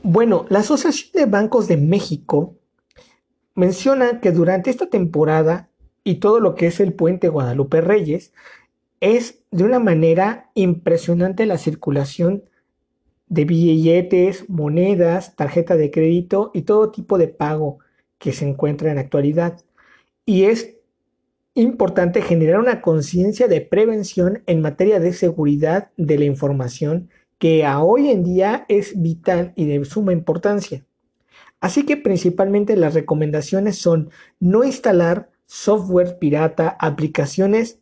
Bueno, 0.04 0.46
la 0.50 0.60
Asociación 0.60 1.12
de 1.14 1.26
Bancos 1.26 1.68
de 1.68 1.78
México 1.78 2.56
menciona 3.56 4.20
que 4.20 4.32
durante 4.32 4.70
esta 4.70 4.88
temporada 4.88 5.70
y 6.04 6.16
todo 6.16 6.40
lo 6.40 6.54
que 6.54 6.68
es 6.68 6.80
el 6.80 6.94
puente 6.94 7.30
Guadalupe 7.30 7.82
Reyes, 7.82 8.32
es 9.02 9.44
de 9.52 9.64
una 9.64 9.80
manera 9.80 10.52
impresionante 10.54 11.46
la 11.46 11.58
circulación 11.58 12.44
de 13.28 13.46
billetes, 13.46 14.50
monedas, 14.50 15.36
tarjeta 15.36 15.76
de 15.76 15.92
crédito 15.92 16.52
y 16.54 16.64
todo 16.64 16.92
tipo 16.92 17.18
de 17.18 17.28
pago 17.28 17.80
que 18.18 18.32
se 18.32 18.48
encuentra 18.48 18.90
en 18.90 18.96
la 18.96 19.02
actualidad. 19.02 19.62
Y 20.26 20.44
es 20.44 20.76
importante 21.54 22.22
generar 22.22 22.60
una 22.60 22.82
conciencia 22.82 23.48
de 23.48 23.62
prevención 23.62 24.44
en 24.46 24.62
materia 24.62 25.00
de 25.00 25.14
seguridad 25.14 25.92
de 25.98 26.18
la 26.18 26.26
información 26.26 27.10
que 27.38 27.66
a 27.66 27.82
hoy 27.82 28.10
en 28.10 28.24
día 28.24 28.66
es 28.70 29.02
vital 29.02 29.54
y 29.56 29.66
de 29.66 29.84
suma 29.86 30.14
importancia. 30.14 30.86
Así 31.62 31.86
que 31.86 31.98
principalmente 31.98 32.76
las 32.76 32.94
recomendaciones 32.94 33.78
son 33.78 34.10
no 34.40 34.64
instalar 34.64 35.30
software 35.46 36.18
pirata, 36.20 36.76
aplicaciones 36.80 37.80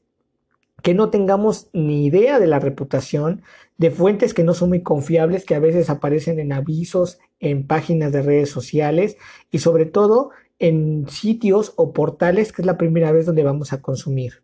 que 0.81 0.93
no 0.93 1.09
tengamos 1.09 1.69
ni 1.73 2.05
idea 2.05 2.39
de 2.39 2.47
la 2.47 2.59
reputación, 2.59 3.41
de 3.77 3.91
fuentes 3.91 4.33
que 4.33 4.43
no 4.43 4.53
son 4.53 4.69
muy 4.69 4.81
confiables, 4.81 5.45
que 5.45 5.55
a 5.55 5.59
veces 5.59 5.89
aparecen 5.89 6.39
en 6.39 6.53
avisos, 6.53 7.19
en 7.39 7.65
páginas 7.67 8.11
de 8.11 8.21
redes 8.21 8.49
sociales 8.49 9.17
y 9.51 9.59
sobre 9.59 9.85
todo 9.85 10.31
en 10.59 11.07
sitios 11.09 11.73
o 11.75 11.91
portales 11.93 12.51
que 12.51 12.61
es 12.61 12.65
la 12.65 12.77
primera 12.77 13.11
vez 13.11 13.25
donde 13.25 13.43
vamos 13.43 13.73
a 13.73 13.81
consumir. 13.81 14.43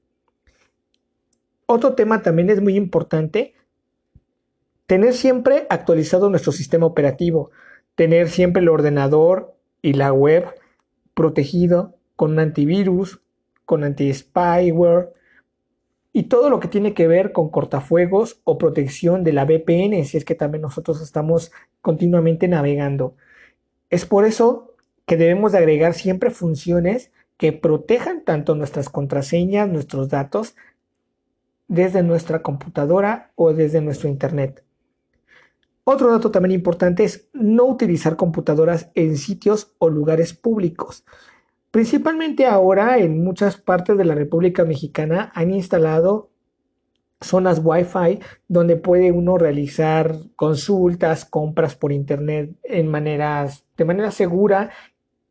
Otro 1.65 1.93
tema 1.93 2.21
también 2.23 2.49
es 2.49 2.61
muy 2.61 2.75
importante, 2.75 3.53
tener 4.87 5.13
siempre 5.13 5.67
actualizado 5.69 6.29
nuestro 6.29 6.51
sistema 6.51 6.87
operativo, 6.87 7.51
tener 7.95 8.29
siempre 8.29 8.61
el 8.61 8.69
ordenador 8.69 9.55
y 9.81 9.93
la 9.93 10.11
web 10.11 10.45
protegido 11.13 11.95
con 12.15 12.39
antivirus, 12.39 13.21
con 13.65 13.83
anti-spyware 13.83 15.13
y 16.11 16.23
todo 16.23 16.49
lo 16.49 16.59
que 16.59 16.67
tiene 16.67 16.93
que 16.93 17.07
ver 17.07 17.31
con 17.31 17.49
cortafuegos 17.49 18.41
o 18.43 18.57
protección 18.57 19.23
de 19.23 19.33
la 19.33 19.45
VPN, 19.45 20.03
si 20.05 20.17
es 20.17 20.25
que 20.25 20.35
también 20.35 20.63
nosotros 20.63 21.01
estamos 21.01 21.51
continuamente 21.81 22.47
navegando. 22.47 23.15
Es 23.89 24.05
por 24.05 24.25
eso 24.25 24.73
que 25.05 25.17
debemos 25.17 25.51
de 25.51 25.59
agregar 25.59 25.93
siempre 25.93 26.31
funciones 26.31 27.11
que 27.37 27.53
protejan 27.53 28.23
tanto 28.25 28.55
nuestras 28.55 28.89
contraseñas, 28.89 29.69
nuestros 29.69 30.09
datos, 30.09 30.55
desde 31.67 32.03
nuestra 32.03 32.41
computadora 32.41 33.31
o 33.35 33.53
desde 33.53 33.79
nuestro 33.79 34.09
Internet. 34.09 34.63
Otro 35.83 36.11
dato 36.11 36.31
también 36.31 36.51
importante 36.51 37.03
es 37.03 37.29
no 37.33 37.65
utilizar 37.65 38.15
computadoras 38.15 38.89
en 38.93 39.17
sitios 39.17 39.73
o 39.79 39.89
lugares 39.89 40.33
públicos. 40.33 41.05
Principalmente 41.71 42.45
ahora 42.45 42.97
en 42.97 43.23
muchas 43.23 43.57
partes 43.57 43.97
de 43.97 44.05
la 44.05 44.15
República 44.15 44.65
Mexicana 44.65 45.31
han 45.35 45.53
instalado 45.53 46.31
zonas 47.21 47.61
Wi-Fi 47.63 48.19
donde 48.47 48.75
puede 48.75 49.11
uno 49.11 49.37
realizar 49.37 50.15
consultas, 50.35 51.25
compras 51.25 51.75
por 51.75 51.91
internet 51.91 52.55
en 52.63 52.87
maneras 52.87 53.65
de 53.77 53.85
manera 53.85 54.11
segura, 54.11 54.71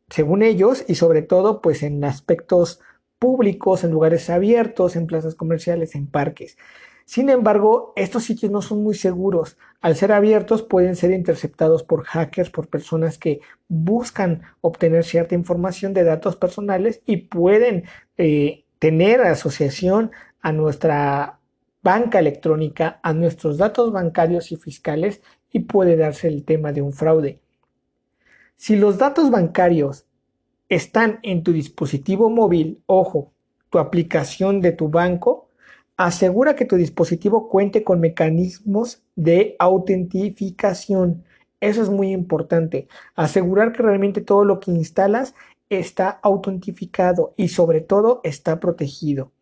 según 0.09 0.41
ellos, 0.43 0.85
y 0.87 0.95
sobre 0.95 1.21
todo 1.21 1.61
pues 1.61 1.83
en 1.83 2.03
aspectos 2.03 2.79
públicos, 3.19 3.83
en 3.83 3.91
lugares 3.91 4.29
abiertos, 4.29 4.95
en 4.95 5.07
plazas 5.07 5.35
comerciales, 5.35 5.93
en 5.93 6.07
parques. 6.07 6.57
Sin 7.09 7.29
embargo, 7.29 7.91
estos 7.95 8.23
sitios 8.23 8.51
no 8.51 8.61
son 8.61 8.83
muy 8.83 8.93
seguros. 8.93 9.57
Al 9.81 9.95
ser 9.95 10.11
abiertos 10.11 10.61
pueden 10.61 10.95
ser 10.95 11.09
interceptados 11.09 11.81
por 11.81 12.03
hackers, 12.03 12.51
por 12.51 12.67
personas 12.67 13.17
que 13.17 13.39
buscan 13.67 14.43
obtener 14.61 15.03
cierta 15.03 15.33
información 15.33 15.95
de 15.95 16.03
datos 16.03 16.35
personales 16.35 17.01
y 17.07 17.17
pueden 17.17 17.85
eh, 18.19 18.63
tener 18.77 19.21
asociación 19.21 20.11
a 20.41 20.51
nuestra 20.51 21.39
banca 21.81 22.19
electrónica, 22.19 22.99
a 23.01 23.11
nuestros 23.13 23.57
datos 23.57 23.91
bancarios 23.91 24.51
y 24.51 24.57
fiscales 24.57 25.23
y 25.51 25.61
puede 25.61 25.97
darse 25.97 26.27
el 26.27 26.45
tema 26.45 26.73
de 26.73 26.83
un 26.83 26.93
fraude. 26.93 27.39
Si 28.55 28.75
los 28.75 28.99
datos 28.99 29.31
bancarios 29.31 30.05
están 30.69 31.17
en 31.23 31.41
tu 31.41 31.53
dispositivo 31.53 32.29
móvil, 32.29 32.83
ojo, 32.85 33.31
tu 33.71 33.79
aplicación 33.79 34.61
de 34.61 34.73
tu 34.73 34.89
banco, 34.89 35.48
Asegura 35.99 36.55
que 36.55 36.63
tu 36.63 36.77
dispositivo 36.77 37.49
cuente 37.49 37.83
con 37.83 37.99
mecanismos 37.99 39.01
de 39.17 39.57
autentificación. 39.59 41.25
Eso 41.59 41.81
es 41.83 41.89
muy 41.89 42.13
importante. 42.13 42.87
Asegurar 43.17 43.73
que 43.73 43.83
realmente 43.83 44.21
todo 44.21 44.45
lo 44.45 44.61
que 44.61 44.71
instalas 44.71 45.35
está 45.69 46.07
autentificado 46.23 47.33
y 47.35 47.49
sobre 47.49 47.81
todo 47.81 48.21
está 48.23 48.61
protegido. 48.61 49.33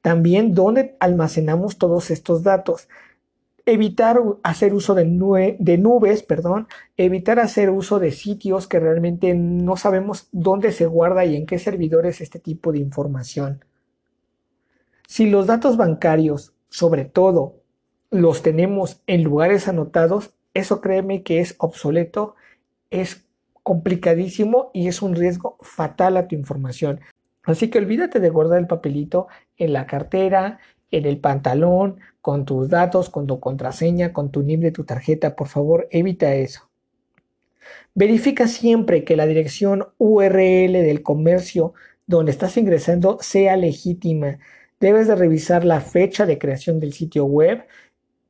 También 0.00 0.54
dónde 0.54 0.96
almacenamos 0.98 1.76
todos 1.76 2.10
estos 2.10 2.42
datos. 2.42 2.88
Evitar 3.66 4.18
hacer 4.44 4.72
uso 4.72 4.94
de, 4.94 5.04
nubes, 5.04 6.22
perdón, 6.22 6.68
evitar 6.96 7.38
hacer 7.38 7.68
uso 7.68 7.98
de 7.98 8.12
sitios 8.12 8.66
que 8.66 8.80
realmente 8.80 9.34
no 9.34 9.76
sabemos 9.76 10.26
dónde 10.32 10.72
se 10.72 10.86
guarda 10.86 11.26
y 11.26 11.36
en 11.36 11.44
qué 11.44 11.58
servidores 11.58 12.22
este 12.22 12.38
tipo 12.38 12.72
de 12.72 12.78
información. 12.78 13.62
Si 15.06 15.28
los 15.28 15.46
datos 15.46 15.76
bancarios, 15.76 16.54
sobre 16.68 17.04
todo, 17.04 17.56
los 18.10 18.42
tenemos 18.42 19.02
en 19.06 19.22
lugares 19.22 19.68
anotados, 19.68 20.34
eso 20.54 20.80
créeme 20.80 21.22
que 21.22 21.40
es 21.40 21.54
obsoleto, 21.58 22.34
es 22.90 23.26
complicadísimo 23.62 24.70
y 24.74 24.88
es 24.88 25.02
un 25.02 25.14
riesgo 25.14 25.56
fatal 25.60 26.16
a 26.16 26.28
tu 26.28 26.34
información. 26.34 27.00
Así 27.42 27.70
que 27.70 27.78
olvídate 27.78 28.20
de 28.20 28.30
guardar 28.30 28.58
el 28.58 28.66
papelito 28.66 29.28
en 29.56 29.72
la 29.72 29.86
cartera, 29.86 30.60
en 30.90 31.06
el 31.06 31.18
pantalón, 31.18 32.00
con 32.20 32.44
tus 32.44 32.68
datos, 32.68 33.10
con 33.10 33.26
tu 33.26 33.40
contraseña, 33.40 34.12
con 34.12 34.30
tu 34.30 34.42
NIP 34.42 34.60
de 34.60 34.72
tu 34.72 34.84
tarjeta. 34.84 35.34
Por 35.34 35.48
favor, 35.48 35.88
evita 35.90 36.34
eso. 36.34 36.68
Verifica 37.94 38.46
siempre 38.46 39.04
que 39.04 39.16
la 39.16 39.26
dirección 39.26 39.88
URL 39.98 40.72
del 40.72 41.02
comercio 41.02 41.74
donde 42.06 42.30
estás 42.32 42.56
ingresando 42.56 43.18
sea 43.20 43.56
legítima 43.56 44.38
debes 44.82 45.06
de 45.06 45.14
revisar 45.14 45.64
la 45.64 45.80
fecha 45.80 46.26
de 46.26 46.38
creación 46.38 46.80
del 46.80 46.92
sitio 46.92 47.24
web 47.24 47.64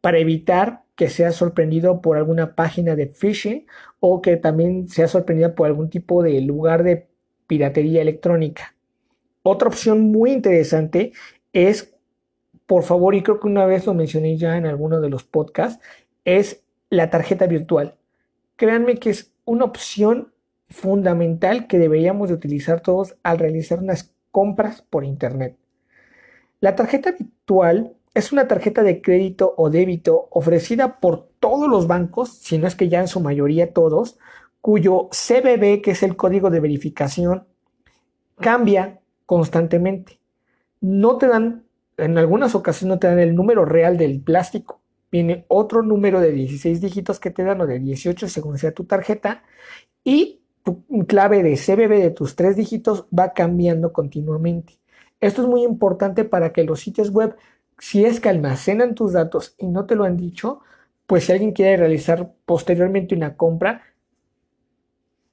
para 0.03 0.19
evitar 0.19 0.83
que 0.97 1.09
seas 1.09 1.35
sorprendido 1.35 2.03
por 2.03 2.19
alguna 2.19 2.55
página 2.55 2.95
de 2.95 3.07
phishing 3.07 3.67
o 4.01 4.21
que 4.21 4.37
también 4.37 4.87
seas 4.87 5.13
sorprendido 5.13 5.55
por 5.55 5.67
algún 5.67 5.89
tipo 5.89 6.23
de 6.23 6.39
lugar 6.43 6.83
de 6.83 7.09
piratería 7.47 8.03
electrónica. 8.03 8.77
Otra 9.43 9.69
opción 9.69 10.13
muy 10.13 10.31
interesante 10.31 11.13
es, 11.55 11.95
por 12.67 12.83
favor, 12.83 13.15
y 13.15 13.23
creo 13.23 13.41
que 13.41 13.49
una 13.49 13.65
vez 13.65 13.87
lo 13.87 13.95
mencioné 13.95 14.37
ya 14.37 14.59
en 14.59 14.67
alguno 14.67 15.01
de 15.01 15.09
los 15.09 15.25
podcasts, 15.25 15.83
es 16.27 16.63
la 16.91 17.09
tarjeta 17.09 17.47
virtual. 17.47 17.97
Créanme 18.57 18.97
que 18.99 19.09
es 19.09 19.33
una 19.47 19.65
opción 19.65 20.35
fundamental 20.69 21.67
que 21.67 21.79
deberíamos 21.79 22.29
de 22.29 22.35
utilizar 22.35 22.83
todos 22.83 23.17
al 23.23 23.39
realizar 23.39 23.79
unas 23.79 24.15
compras 24.31 24.83
por 24.83 25.05
internet. 25.05 25.57
La 26.63 26.77
tarjeta 26.77 27.11
virtual 27.11 27.97
es 28.15 28.31
una 28.31 28.47
tarjeta 28.47 28.85
de 28.85 29.03
crédito 29.03 29.53
o 29.57 29.69
débito 29.69 30.29
ofrecida 30.31 31.01
por 31.01 31.27
todos 31.41 31.69
los 31.69 31.89
bancos, 31.89 32.39
si 32.39 32.57
no 32.57 32.69
es 32.69 32.77
que 32.77 32.89
ya 32.89 33.01
en 33.01 33.09
su 33.09 33.19
mayoría 33.19 33.73
todos, 33.73 34.17
cuyo 34.61 35.09
CBB, 35.11 35.83
que 35.83 35.91
es 35.91 36.05
el 36.05 36.15
código 36.15 36.51
de 36.51 36.61
verificación, 36.61 37.49
cambia 38.39 39.01
constantemente. 39.27 40.21
No 40.81 41.19
te 41.19 41.27
dan, 41.27 41.65
en 41.97 42.17
algunas 42.17 42.55
ocasiones 42.55 42.95
no 42.95 43.01
te 43.01 43.09
dan 43.09 43.19
el 43.19 43.35
número 43.35 43.65
real 43.65 43.99
del 43.99 44.21
plástico. 44.21 44.81
Viene 45.11 45.45
otro 45.49 45.83
número 45.83 46.21
de 46.21 46.31
16 46.31 46.81
dígitos 46.81 47.19
que 47.19 47.33
te 47.33 47.43
dan 47.43 47.61
o 47.61 47.67
de 47.67 47.81
18 47.81 48.29
según 48.29 48.57
sea 48.57 48.71
tu 48.71 48.85
tarjeta 48.85 49.43
y 50.05 50.43
tu 50.63 50.85
clave 51.09 51.43
de 51.43 51.57
CBB 51.57 52.01
de 52.01 52.11
tus 52.11 52.37
tres 52.37 52.55
dígitos 52.55 53.07
va 53.13 53.33
cambiando 53.33 53.93
continuamente. 53.93 54.79
Esto 55.23 55.43
es 55.43 55.49
muy 55.49 55.63
importante 55.63 56.25
para 56.25 56.53
que 56.53 56.65
los 56.65 56.81
sitios 56.81 57.11
web, 57.11 57.37
si 57.79 58.05
es 58.05 58.19
que 58.19 58.29
almacenan 58.29 58.97
tus 58.97 59.13
datos 59.13 59.55
y 59.57 59.69
no 59.69 59.87
te 59.87 59.95
lo 59.95 60.03
han 60.05 60.17
dicho, 60.17 60.61
pues 61.07 61.25
si 61.25 61.33
alguien 61.33 61.53
quiere 61.53 61.77
realizar 61.77 62.35
posteriormente 62.45 63.15
una 63.15 63.37
compra, 63.37 63.83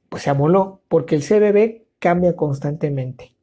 pues 0.07 0.23
se 0.23 0.29
amoló, 0.29 0.81
porque 0.89 1.15
el 1.15 1.23
CBB 1.23 1.87
cambia 1.97 2.35
constantemente. 2.35 3.35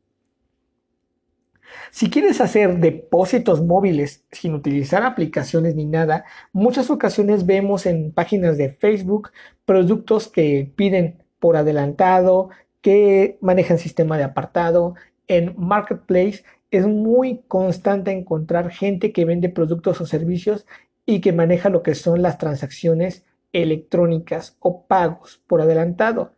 Si 1.90 2.10
quieres 2.10 2.40
hacer 2.40 2.78
depósitos 2.78 3.60
móviles 3.60 4.24
sin 4.30 4.54
utilizar 4.54 5.02
aplicaciones 5.02 5.74
ni 5.74 5.84
nada, 5.84 6.26
muchas 6.52 6.90
ocasiones 6.90 7.44
vemos 7.44 7.86
en 7.86 8.12
páginas 8.12 8.56
de 8.56 8.70
Facebook 8.70 9.30
productos 9.64 10.28
que 10.28 10.72
piden 10.76 11.24
por 11.40 11.56
adelantado, 11.56 12.50
que 12.82 13.36
manejan 13.40 13.78
sistema 13.78 14.16
de 14.16 14.22
apartado. 14.22 14.94
En 15.28 15.54
Marketplace 15.56 16.44
es 16.70 16.86
muy 16.86 17.42
constante 17.48 18.10
encontrar 18.10 18.70
gente 18.70 19.12
que 19.12 19.24
vende 19.24 19.48
productos 19.48 20.00
o 20.00 20.06
servicios 20.06 20.66
y 21.04 21.20
que 21.20 21.32
maneja 21.32 21.68
lo 21.68 21.82
que 21.82 21.94
son 21.94 22.22
las 22.22 22.38
transacciones 22.38 23.24
electrónicas 23.52 24.56
o 24.60 24.86
pagos 24.86 25.42
por 25.46 25.60
adelantado. 25.60 26.34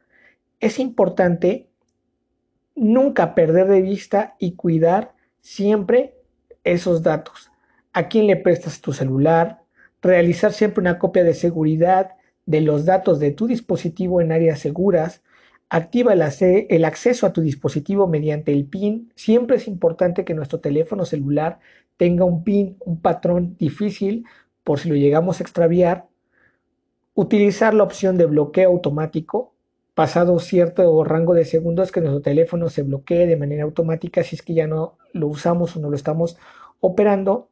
Es 0.61 0.79
importante 0.79 1.69
nunca 2.75 3.35
perder 3.35 3.69
de 3.69 3.83
vista 3.83 4.37
y 4.39 4.53
cuidar 4.53 5.15
siempre 5.41 6.15
esos 6.65 7.03
datos. 7.03 7.51
¿A 7.93 8.09
quién 8.09 8.27
le 8.27 8.37
prestas 8.37 8.81
tu 8.81 8.93
celular? 8.93 9.63
Realizar 10.01 10.53
siempre 10.53 10.81
una 10.81 10.99
copia 10.99 11.25
de 11.25 11.35
seguridad 11.35 12.13
de 12.47 12.61
los 12.61 12.85
datos 12.85 13.19
de 13.19 13.33
tu 13.33 13.47
dispositivo 13.47 14.21
en 14.21 14.33
áreas 14.33 14.61
seguras. 14.61 15.23
Activa 15.71 16.15
el, 16.15 16.85
acceso 16.85 17.27
a 17.27 17.33
tu 17.33 17.43
dispositivo 17.43 18.07
mediante 18.07 18.53
el 18.53 18.65
PIN. 18.65 19.13
Siempre 19.15 19.57
es 19.57 19.69
importante 19.69 20.25
que 20.25 20.33
nuestro 20.33 20.61
teléfono 20.61 21.05
celular 21.05 21.59
tenga 21.99 22.25
un 22.25 22.43
PIN, 22.43 22.79
un 22.81 23.01
patrón 23.01 23.55
difícil 23.59 24.25
por 24.65 24.79
si 24.79 24.89
lo 24.89 24.95
llegamos 24.95 25.41
a 25.41 25.43
extraviar. 25.43 26.07
Utilizar 27.15 27.75
la 27.75 27.83
opción 27.83 28.17
de 28.17 28.25
bloqueo 28.25 28.71
automático 28.71 29.53
pasado 29.95 30.39
cierto 30.39 31.05
rango 31.05 31.35
de 31.35 31.45
segundos 31.45 31.93
que 31.93 32.01
nuestro 32.01 32.23
teléfono 32.23 32.69
se 32.71 32.83
bloquee 32.83 33.27
de 33.27 33.37
manera 33.37 33.65
automática 33.65 34.23
si 34.23 34.37
es 34.37 34.43
que 34.43 34.55
ya 34.55 34.67
no 34.67 34.97
lo 35.13 35.27
usamos 35.27 35.77
o 35.77 35.81
no 35.81 35.91
lo 35.91 35.97
estamos 35.97 36.39
operando. 36.81 37.51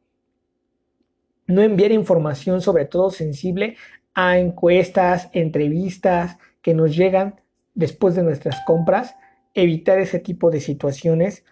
No 1.45 1.61
enviar 1.61 1.91
información 1.91 2.61
sobre 2.61 2.85
todo 2.85 3.11
sensible 3.11 3.75
a 4.15 4.39
encuestas, 4.39 5.29
entrevistas 5.33 6.37
que 6.61 6.73
nos 6.73 6.95
llegan 6.95 7.41
después 7.77 8.15
de 8.15 8.23
nuestras 8.23 8.57
compras. 8.65 9.15
Evitar 9.53 9.99
ese 9.99 10.19
tipo 10.19 10.51
de 10.51 10.59
situaciones. 10.59 11.45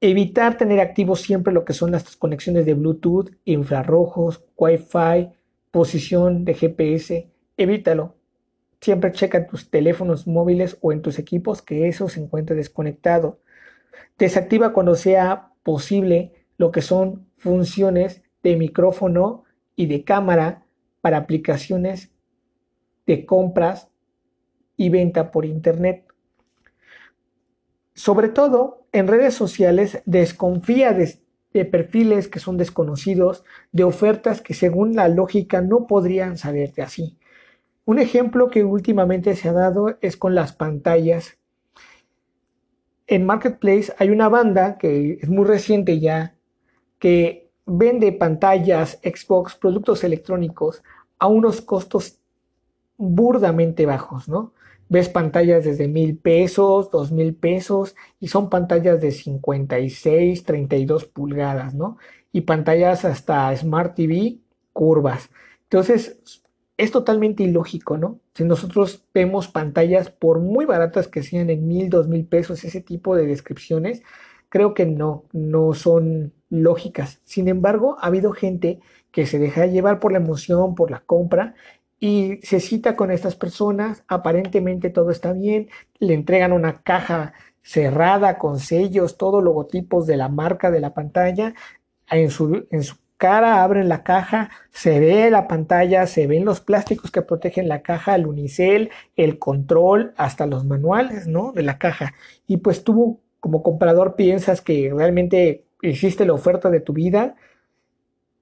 Evitar 0.00 0.56
tener 0.56 0.78
activos 0.78 1.22
siempre 1.22 1.52
lo 1.52 1.64
que 1.64 1.72
son 1.72 1.90
las 1.90 2.14
conexiones 2.14 2.64
de 2.64 2.74
Bluetooth, 2.74 3.32
infrarrojos, 3.44 4.44
Wi-Fi, 4.56 5.30
posición 5.72 6.44
de 6.44 6.54
GPS. 6.54 7.30
Evítalo 7.56 8.16
Siempre 8.80 9.12
checa 9.12 9.46
tus 9.46 9.70
teléfonos 9.70 10.26
móviles 10.26 10.78
o 10.80 10.92
en 10.92 11.02
tus 11.02 11.18
equipos 11.18 11.62
que 11.62 11.88
eso 11.88 12.08
se 12.08 12.20
encuentre 12.20 12.56
desconectado. 12.56 13.40
Desactiva 14.18 14.72
cuando 14.72 14.94
sea 14.94 15.52
posible 15.62 16.46
lo 16.58 16.70
que 16.70 16.82
son 16.82 17.26
funciones 17.36 18.22
de 18.42 18.56
micrófono 18.56 19.44
y 19.74 19.86
de 19.86 20.04
cámara 20.04 20.66
para 21.00 21.16
aplicaciones 21.18 22.12
de 23.06 23.26
compras 23.26 23.90
y 24.76 24.88
venta 24.90 25.30
por 25.30 25.44
internet. 25.44 26.04
Sobre 27.94 28.28
todo 28.28 28.86
en 28.92 29.08
redes 29.08 29.34
sociales 29.34 30.02
desconfía 30.04 30.92
de, 30.92 31.18
perfiles 31.64 32.28
que 32.28 32.38
son 32.38 32.58
desconocidos, 32.58 33.44
de 33.72 33.84
ofertas 33.84 34.42
que 34.42 34.52
según 34.52 34.94
la 34.94 35.08
lógica 35.08 35.62
no 35.62 35.86
podrían 35.86 36.36
salirte 36.36 36.82
así. 36.82 37.16
Un 37.86 37.98
ejemplo 37.98 38.50
que 38.50 38.64
últimamente 38.64 39.34
se 39.36 39.48
ha 39.48 39.52
dado 39.52 39.96
es 40.02 40.18
con 40.18 40.34
las 40.34 40.52
pantallas. 40.52 41.38
En 43.06 43.24
Marketplace 43.24 43.94
hay 43.98 44.10
una 44.10 44.28
banda 44.28 44.76
que 44.76 45.18
es 45.22 45.28
muy 45.28 45.46
reciente 45.46 45.98
ya, 45.98 46.34
que 46.98 47.50
vende 47.64 48.12
pantallas, 48.12 49.00
Xbox, 49.02 49.54
productos 49.54 50.04
electrónicos 50.04 50.82
a 51.18 51.26
unos 51.28 51.60
costos 51.60 52.18
burdamente 52.98 53.86
bajos, 53.86 54.28
¿no? 54.28 54.52
Ves 54.88 55.08
pantallas 55.08 55.64
desde 55.64 55.88
mil 55.88 56.16
pesos, 56.16 56.90
dos 56.90 57.12
mil 57.12 57.34
pesos 57.34 57.96
y 58.20 58.28
son 58.28 58.50
pantallas 58.50 59.00
de 59.00 59.10
56, 59.10 60.44
32 60.44 61.06
pulgadas, 61.06 61.74
¿no? 61.74 61.98
Y 62.32 62.42
pantallas 62.42 63.04
hasta 63.04 63.54
Smart 63.56 63.94
TV 63.94 64.38
curvas. 64.72 65.30
Entonces, 65.64 66.42
es 66.76 66.90
totalmente 66.90 67.42
ilógico, 67.42 67.96
¿no? 67.96 68.20
Si 68.34 68.44
nosotros 68.44 69.04
vemos 69.14 69.48
pantallas, 69.48 70.10
por 70.10 70.40
muy 70.40 70.66
baratas 70.66 71.08
que 71.08 71.22
sean 71.22 71.50
en 71.50 71.66
mil, 71.66 71.88
dos 71.88 72.08
mil 72.08 72.26
pesos, 72.26 72.64
ese 72.64 72.80
tipo 72.82 73.16
de 73.16 73.26
descripciones, 73.26 74.02
creo 74.48 74.74
que 74.74 74.86
no, 74.86 75.24
no 75.32 75.72
son 75.74 76.32
lógicas. 76.50 77.20
Sin 77.24 77.48
embargo, 77.48 77.96
ha 78.00 78.06
habido 78.06 78.32
gente 78.32 78.80
que 79.10 79.26
se 79.26 79.38
deja 79.38 79.66
llevar 79.66 79.98
por 79.98 80.12
la 80.12 80.18
emoción, 80.18 80.74
por 80.74 80.90
la 80.90 81.00
compra, 81.00 81.54
y 81.98 82.38
se 82.42 82.60
cita 82.60 82.96
con 82.96 83.10
estas 83.10 83.36
personas, 83.36 84.04
aparentemente 84.08 84.90
todo 84.90 85.10
está 85.10 85.32
bien, 85.32 85.68
le 85.98 86.14
entregan 86.14 86.52
una 86.52 86.82
caja 86.82 87.32
cerrada 87.62 88.38
con 88.38 88.60
sellos, 88.60 89.16
todos 89.16 89.42
logotipos 89.42 90.06
de 90.06 90.16
la 90.16 90.28
marca 90.28 90.70
de 90.70 90.80
la 90.80 90.94
pantalla, 90.94 91.54
en 92.10 92.30
su, 92.30 92.66
en 92.70 92.82
su 92.82 92.96
cara, 93.16 93.62
abren 93.62 93.88
la 93.88 94.02
caja, 94.02 94.50
se 94.70 95.00
ve 95.00 95.30
la 95.30 95.48
pantalla, 95.48 96.06
se 96.06 96.26
ven 96.26 96.44
los 96.44 96.60
plásticos 96.60 97.10
que 97.10 97.22
protegen 97.22 97.68
la 97.68 97.82
caja, 97.82 98.14
el 98.14 98.26
unicel, 98.26 98.90
el 99.16 99.38
control, 99.38 100.12
hasta 100.16 100.46
los 100.46 100.64
manuales, 100.64 101.26
¿no? 101.26 101.52
De 101.52 101.62
la 101.62 101.78
caja. 101.78 102.14
Y 102.46 102.58
pues 102.58 102.84
tú 102.84 103.20
como 103.40 103.62
comprador 103.62 104.16
piensas 104.16 104.60
que 104.60 104.92
realmente 104.94 105.64
hiciste 105.82 106.26
la 106.26 106.34
oferta 106.34 106.70
de 106.70 106.80
tu 106.80 106.92
vida. 106.92 107.36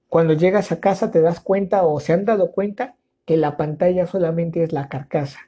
Cuando 0.09 0.33
llegas 0.33 0.71
a 0.71 0.79
casa 0.79 1.11
te 1.11 1.21
das 1.21 1.39
cuenta 1.39 1.83
o 1.83 1.99
se 1.99 2.13
han 2.13 2.25
dado 2.25 2.51
cuenta 2.51 2.95
que 3.25 3.37
la 3.37 3.57
pantalla 3.57 4.07
solamente 4.07 4.63
es 4.63 4.71
la 4.71 4.89
carcasa. 4.89 5.39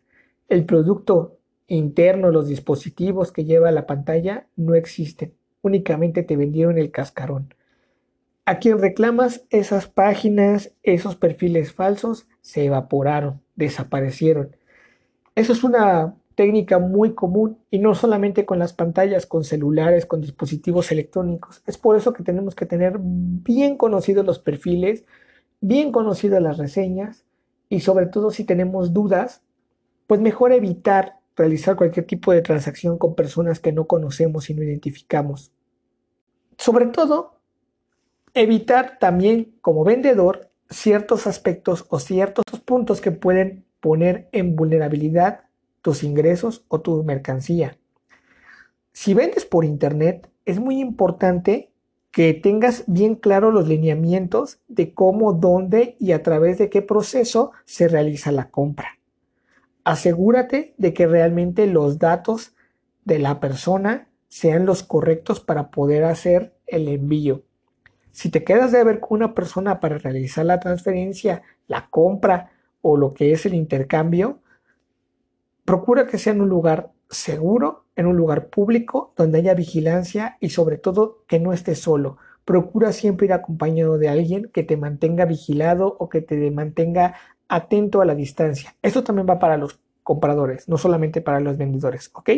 El 0.50 0.66
producto 0.66 1.38
interno, 1.68 2.32
los 2.32 2.48
dispositivos 2.48 3.32
que 3.32 3.46
lleva 3.46 3.72
la 3.72 3.86
pantalla 3.86 4.48
no 4.56 4.76
existen. 4.76 5.34
Únicamente 5.62 6.24
te 6.24 6.38
vendieron 6.38 6.78
el 6.78 6.92
cascarón 6.92 7.54
a 8.48 8.60
quien 8.60 8.80
reclamas 8.80 9.44
esas 9.50 9.90
páginas, 9.90 10.72
esos 10.82 11.18
perfiles 11.18 11.74
falsos, 11.74 12.30
se 12.40 12.64
evaporaron, 12.64 13.42
desaparecieron. 13.58 14.56
Eso 15.36 15.52
es 15.52 15.66
una 15.66 16.16
técnica 16.34 16.80
muy 16.80 17.14
común 17.14 17.58
y 17.70 17.80
no 17.80 17.94
solamente 17.94 18.46
con 18.46 18.58
las 18.58 18.72
pantallas, 18.72 19.26
con 19.26 19.44
celulares, 19.44 20.06
con 20.06 20.22
dispositivos 20.22 20.94
electrónicos. 20.94 21.62
Es 21.68 21.78
por 21.78 21.98
eso 21.98 22.14
que 22.14 22.24
tenemos 22.24 22.56
que 22.56 22.66
tener 22.66 23.00
bien 23.02 23.76
conocidos 23.76 24.26
los 24.26 24.40
perfiles, 24.40 25.04
bien 25.60 25.92
conocidas 25.92 26.42
las 26.42 26.58
reseñas 26.58 27.26
y 27.70 27.82
sobre 27.82 28.06
todo 28.08 28.32
si 28.32 28.44
tenemos 28.44 28.94
dudas, 28.94 29.42
pues 30.08 30.22
mejor 30.22 30.52
evitar 30.52 31.20
realizar 31.36 31.76
cualquier 31.76 32.06
tipo 32.06 32.32
de 32.32 32.42
transacción 32.42 32.98
con 32.98 33.16
personas 33.16 33.60
que 33.60 33.72
no 33.72 33.86
conocemos 33.86 34.50
y 34.50 34.56
no 34.56 34.64
identificamos. 34.64 35.52
Sobre 36.58 36.88
todo 36.88 37.40
evitar 38.34 38.98
también 39.00 39.56
como 39.62 39.84
vendedor 39.84 40.50
ciertos 40.70 41.28
aspectos 41.28 41.86
o 41.90 42.00
ciertos 42.00 42.44
puntos 42.66 43.02
que 43.02 43.12
pueden 43.12 43.66
poner 43.80 44.28
en 44.32 44.56
vulnerabilidad 44.56 45.42
tus 45.82 46.04
ingresos 46.04 46.66
o 46.68 46.82
tu 46.82 47.04
mercancía. 47.04 47.78
Si 48.92 49.14
vendes 49.14 49.46
por 49.46 49.64
internet, 49.64 50.30
es 50.46 50.60
muy 50.60 50.80
importante 50.80 51.72
que 52.18 52.34
tengas 52.34 52.84
bien 52.88 53.14
claro 53.14 53.52
los 53.52 53.68
lineamientos 53.68 54.58
de 54.68 54.92
cómo, 54.96 55.34
dónde 55.34 55.96
y 56.00 56.14
a 56.14 56.24
través 56.24 56.58
de 56.58 56.68
qué 56.68 56.82
proceso 56.82 57.52
se 57.64 57.88
realiza 57.88 58.32
la 58.32 58.50
compra. 58.50 58.98
Asegúrate 59.84 60.74
de 60.80 60.96
que 60.96 61.06
realmente 61.06 61.68
los 61.68 62.00
datos 62.00 62.56
de 63.06 63.20
la 63.20 63.40
persona 63.40 64.08
sean 64.30 64.66
los 64.66 64.82
correctos 64.82 65.42
para 65.42 65.70
poder 65.70 66.06
hacer 66.06 66.56
el 66.66 66.88
envío. 66.88 67.44
Si 68.10 68.30
te 68.30 68.44
quedas 68.44 68.72
de 68.72 68.84
ver 68.84 69.00
con 69.00 69.18
una 69.18 69.36
persona 69.36 69.80
para 69.80 70.00
realizar 70.00 70.44
la 70.44 70.60
transferencia, 70.60 71.44
la 71.68 71.88
compra 71.88 72.50
o 72.82 72.98
lo 72.98 73.14
que 73.14 73.32
es 73.32 73.46
el 73.46 73.54
intercambio, 73.54 74.40
procura 75.66 76.08
que 76.08 76.18
sea 76.18 76.34
en 76.34 76.42
un 76.42 76.50
lugar 76.50 76.94
seguro, 77.10 77.86
en 77.96 78.06
un 78.06 78.16
lugar 78.16 78.48
público, 78.48 79.14
donde 79.16 79.40
haya 79.40 79.54
vigilancia 79.54 80.38
y 80.40 80.50
sobre 80.50 80.78
todo 80.78 81.24
que 81.28 81.40
no 81.40 81.54
estés 81.54 81.80
solo. 81.80 82.18
Procura 82.46 82.94
siempre 82.94 83.26
ir 83.26 83.34
acompañado 83.34 83.98
de 83.98 84.10
alguien 84.10 84.50
que 84.54 84.64
te 84.64 84.78
mantenga 84.78 85.26
vigilado 85.26 85.98
o 86.00 86.10
que 86.10 86.22
te 86.22 86.50
mantenga 86.52 87.16
atento 87.50 88.02
a 88.02 88.06
la 88.06 88.16
distancia. 88.16 88.76
Esto 88.82 89.04
también 89.04 89.28
va 89.30 89.40
para 89.40 89.58
los 89.58 89.80
compradores, 90.04 90.70
no 90.70 90.78
solamente 90.78 91.22
para 91.22 91.40
los 91.40 91.58
vendedores, 91.58 92.12
¿ok? 92.14 92.30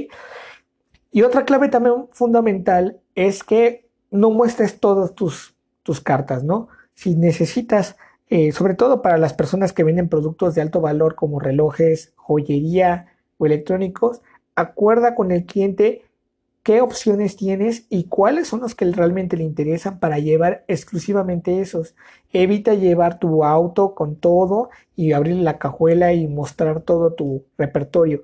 Y 1.12 1.21
otra 1.23 1.45
clave 1.45 1.69
también 1.69 2.08
fundamental 2.12 2.99
es 3.15 3.43
que 3.43 3.88
no 4.12 4.32
muestres 4.32 4.79
todas 4.79 5.13
tus, 5.13 5.55
tus 5.84 6.01
cartas, 6.01 6.43
¿no? 6.43 6.67
Si 6.93 7.15
necesitas, 7.15 7.95
eh, 8.29 8.51
sobre 8.51 8.75
todo 8.75 9.01
para 9.01 9.17
las 9.17 9.34
personas 9.34 9.73
que 9.73 9.84
venden 9.84 10.10
productos 10.10 10.55
de 10.55 10.62
alto 10.62 10.82
valor 10.82 11.15
como 11.15 11.39
relojes, 11.39 12.13
joyería 12.15 13.08
o 13.38 13.45
electrónicos, 13.45 14.21
acuerda 14.59 15.15
con 15.15 15.31
el 15.31 15.45
cliente 15.45 16.03
qué 16.63 16.81
opciones 16.81 17.35
tienes 17.35 17.85
y 17.89 18.05
cuáles 18.05 18.47
son 18.47 18.59
los 18.61 18.75
que 18.75 18.85
realmente 18.85 19.37
le 19.37 19.43
interesan 19.43 19.99
para 19.99 20.19
llevar 20.19 20.65
exclusivamente 20.67 21.61
esos. 21.61 21.95
Evita 22.31 22.73
llevar 22.73 23.19
tu 23.19 23.43
auto 23.43 23.95
con 23.95 24.15
todo 24.15 24.69
y 24.95 25.13
abrir 25.13 25.37
la 25.37 25.57
cajuela 25.57 26.13
y 26.13 26.27
mostrar 26.27 26.81
todo 26.81 27.13
tu 27.13 27.43
repertorio. 27.57 28.23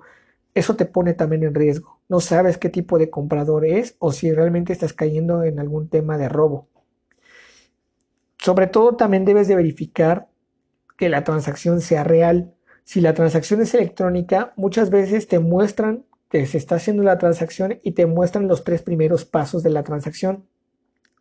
Eso 0.54 0.76
te 0.76 0.86
pone 0.86 1.14
también 1.14 1.44
en 1.44 1.56
riesgo. 1.56 2.00
No 2.08 2.20
sabes 2.20 2.58
qué 2.58 2.70
tipo 2.70 3.00
de 3.00 3.10
comprador 3.10 3.66
es 3.66 3.96
o 4.00 4.12
si 4.12 4.32
realmente 4.32 4.74
estás 4.74 4.94
cayendo 4.94 5.44
en 5.44 5.60
algún 5.60 5.90
tema 5.90 6.18
de 6.18 6.30
robo. 6.30 6.68
Sobre 8.38 8.68
todo 8.68 8.96
también 8.96 9.26
debes 9.26 9.48
de 9.48 9.56
verificar 9.56 10.28
que 10.98 11.10
la 11.10 11.24
transacción 11.24 11.82
sea 11.82 12.04
real. 12.04 12.54
Si 12.84 13.02
la 13.02 13.16
transacción 13.16 13.62
es 13.62 13.74
electrónica, 13.74 14.54
muchas 14.56 14.92
veces 14.92 15.28
te 15.28 15.40
muestran 15.40 16.05
que 16.30 16.46
se 16.46 16.58
está 16.58 16.76
haciendo 16.76 17.04
la 17.04 17.18
transacción 17.18 17.80
y 17.84 17.92
te 17.92 18.06
muestran 18.06 18.48
los 18.48 18.64
tres 18.64 18.82
primeros 18.82 19.26
pasos 19.26 19.64
de 19.64 19.70
la 19.70 19.84
transacción. 19.84 20.46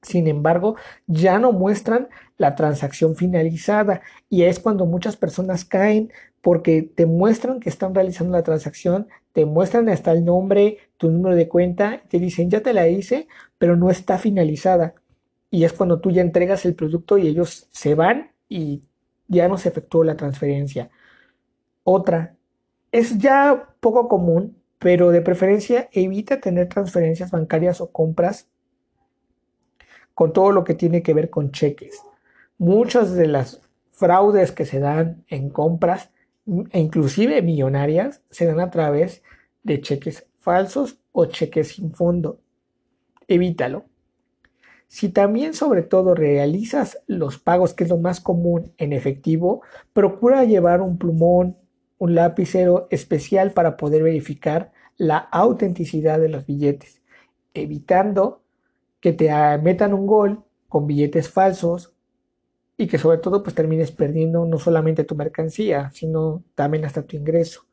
Sin 0.03 0.27
embargo, 0.27 0.77
ya 1.07 1.38
no 1.38 1.53
muestran 1.53 2.09
la 2.37 2.55
transacción 2.55 3.17
finalizada 3.17 4.03
y 4.29 4.43
es 4.43 4.61
cuando 4.61 4.87
muchas 4.87 5.17
personas 5.17 5.64
caen 5.64 6.12
porque 6.43 6.83
te 6.83 7.07
muestran 7.07 7.59
que 7.59 7.71
están 7.71 7.95
realizando 7.95 8.37
la 8.37 8.43
transacción, 8.43 9.09
te 9.33 9.47
muestran 9.47 9.88
hasta 9.88 10.12
el 10.12 10.25
nombre, 10.25 10.77
tu 10.99 11.11
número 11.11 11.35
de 11.35 11.49
cuenta, 11.49 12.03
te 12.09 12.19
dicen 12.19 12.51
ya 12.51 12.61
te 12.61 12.75
la 12.75 12.87
hice, 12.87 13.29
pero 13.57 13.77
no 13.77 13.90
está 13.90 14.19
finalizada. 14.19 14.95
Y 15.51 15.64
es 15.64 15.73
cuando 15.73 16.01
tú 16.01 16.11
ya 16.11 16.21
entregas 16.21 16.67
el 16.67 16.75
producto 16.75 17.17
y 17.17 17.29
ellos 17.29 17.69
se 17.71 17.95
van 17.95 18.33
y 18.49 18.83
ya 19.27 19.49
no 19.49 19.57
se 19.57 19.71
efectuó 19.71 20.05
la 20.05 20.17
transferencia. 20.17 20.90
Otra, 21.83 22.37
es 22.93 23.19
ya 23.19 23.75
poco 23.81 24.09
común 24.09 24.57
pero 24.85 25.12
de 25.12 25.23
preferencia 25.23 25.88
evita 25.92 26.42
tener 26.42 26.68
transferencias 26.68 27.31
bancarias 27.31 27.81
o 27.81 27.90
compras 27.90 28.51
con 30.12 30.35
todo 30.35 30.53
lo 30.53 30.62
que 30.62 30.75
tiene 30.75 31.03
que 31.03 31.14
ver 31.14 31.31
con 31.31 31.53
cheques. 31.53 32.03
Muchas 32.59 33.14
de 33.14 33.27
las 33.27 33.62
fraudes 33.92 34.53
que 34.53 34.66
se 34.66 34.81
dan 34.81 35.25
en 35.29 35.49
compras, 35.49 36.11
e 36.70 36.81
inclusive 36.81 37.40
millonarias, 37.40 38.20
se 38.29 38.44
dan 38.44 38.61
a 38.61 38.70
través 38.70 39.23
de 39.62 39.81
cheques 39.81 40.27
falsos 40.38 40.99
o 41.12 41.25
cheques 41.25 41.68
sin 41.68 41.94
fondo. 41.94 42.40
Evítalo. 43.27 43.87
Si 44.87 45.09
también 45.09 45.55
sobre 45.55 45.81
todo 45.81 46.14
realizas 46.14 46.99
los 47.07 47.38
pagos, 47.38 47.73
que 47.73 47.85
es 47.85 47.88
lo 47.88 47.97
más 47.97 48.20
común 48.20 48.75
en 48.77 48.92
efectivo, 48.92 49.62
procura 49.94 50.44
llevar 50.44 50.83
un 50.83 50.99
plumón, 50.99 51.57
un 51.97 52.14
lapicero 52.14 52.87
especial 52.90 53.53
para 53.53 53.79
poder 53.79 54.03
verificar 54.03 54.74
la 54.97 55.19
autenticidad 55.19 56.21
de 56.21 56.29
los 56.29 56.47
billetes, 56.47 57.03
evitando 57.55 58.43
que 59.01 59.13
te 59.13 59.31
metan 59.59 59.95
un 59.95 60.07
gol 60.07 60.45
con 60.69 60.87
billetes 60.87 61.29
falsos 61.29 61.95
y 62.77 62.87
que 62.87 62.99
sobre 62.99 63.19
todo 63.19 63.43
pues 63.43 63.55
termines 63.55 63.93
perdiendo 63.93 64.47
no 64.47 64.59
solamente 64.59 65.05
tu 65.05 65.15
mercancía, 65.15 65.91
sino 65.93 66.43
también 66.55 66.85
hasta 66.85 67.03
tu 67.03 67.17
ingreso. 67.17 67.67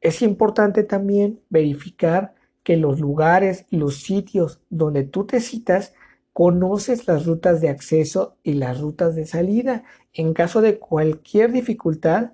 Es 0.00 0.22
importante 0.22 0.84
también 0.84 1.40
verificar 1.48 2.34
que 2.62 2.76
los 2.76 2.98
lugares, 3.00 3.66
los 3.70 3.96
sitios 4.02 4.60
donde 4.70 5.04
tú 5.04 5.26
te 5.26 5.40
citas, 5.40 5.94
conoces 6.32 7.06
las 7.06 7.26
rutas 7.26 7.60
de 7.60 7.68
acceso 7.68 8.36
y 8.42 8.54
las 8.54 8.80
rutas 8.80 9.14
de 9.14 9.26
salida. 9.26 9.84
En 10.12 10.34
caso 10.34 10.60
de 10.60 10.78
cualquier 10.78 11.52
dificultad, 11.52 12.32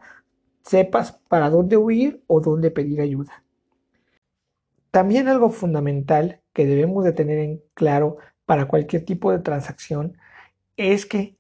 sepas 0.63 1.13
para 1.29 1.51
dónde 1.51 1.77
huir 1.77 2.23
o 2.27 2.41
dónde 2.41 2.71
pedir 2.71 3.01
ayuda. 3.01 3.45
También 4.90 5.29
algo 5.29 5.50
fundamental 5.50 6.40
que 6.53 6.66
debemos 6.66 7.05
de 7.05 7.12
tener 7.12 7.38
en 7.38 7.62
claro 7.74 8.16
para 8.44 8.66
cualquier 8.66 9.05
tipo 9.05 9.31
de 9.31 9.38
transacción 9.38 10.16
es 10.76 11.07
que 11.07 11.37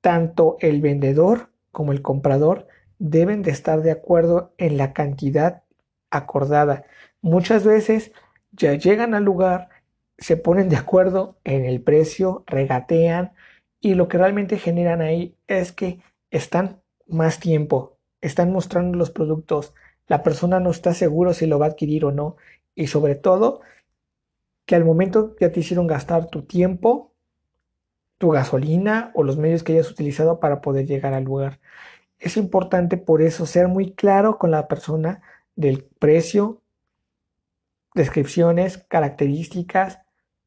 tanto 0.00 0.56
el 0.60 0.80
vendedor 0.80 1.50
como 1.72 1.92
el 1.92 2.02
comprador 2.02 2.66
deben 2.98 3.42
de 3.42 3.50
estar 3.50 3.82
de 3.82 3.90
acuerdo 3.90 4.54
en 4.56 4.78
la 4.78 4.92
cantidad 4.92 5.64
acordada. 6.10 6.84
Muchas 7.20 7.64
veces 7.64 8.12
ya 8.52 8.74
llegan 8.74 9.14
al 9.14 9.24
lugar, 9.24 9.68
se 10.16 10.36
ponen 10.36 10.68
de 10.68 10.76
acuerdo 10.76 11.38
en 11.44 11.64
el 11.64 11.82
precio, 11.82 12.44
regatean 12.46 13.32
y 13.80 13.94
lo 13.94 14.08
que 14.08 14.18
realmente 14.18 14.58
generan 14.58 15.02
ahí 15.02 15.36
es 15.48 15.72
que 15.72 16.00
están 16.30 16.80
más 17.06 17.40
tiempo, 17.40 17.98
están 18.20 18.52
mostrando 18.52 18.96
los 18.96 19.10
productos, 19.10 19.74
la 20.06 20.22
persona 20.22 20.60
no 20.60 20.70
está 20.70 20.94
seguro 20.94 21.32
si 21.34 21.46
lo 21.46 21.58
va 21.58 21.66
a 21.66 21.68
adquirir 21.70 22.04
o 22.04 22.12
no 22.12 22.36
y 22.74 22.88
sobre 22.88 23.14
todo 23.14 23.60
que 24.66 24.74
al 24.74 24.84
momento 24.84 25.36
ya 25.40 25.52
te 25.52 25.60
hicieron 25.60 25.86
gastar 25.86 26.28
tu 26.28 26.42
tiempo, 26.42 27.12
tu 28.18 28.30
gasolina 28.30 29.12
o 29.14 29.22
los 29.22 29.36
medios 29.36 29.62
que 29.62 29.72
hayas 29.72 29.90
utilizado 29.90 30.40
para 30.40 30.60
poder 30.60 30.86
llegar 30.86 31.14
al 31.14 31.24
lugar. 31.24 31.60
Es 32.18 32.36
importante 32.36 32.96
por 32.96 33.22
eso 33.22 33.46
ser 33.46 33.68
muy 33.68 33.92
claro 33.92 34.38
con 34.38 34.50
la 34.50 34.68
persona 34.68 35.22
del 35.56 35.84
precio, 35.84 36.62
descripciones, 37.94 38.78
características, 38.78 40.00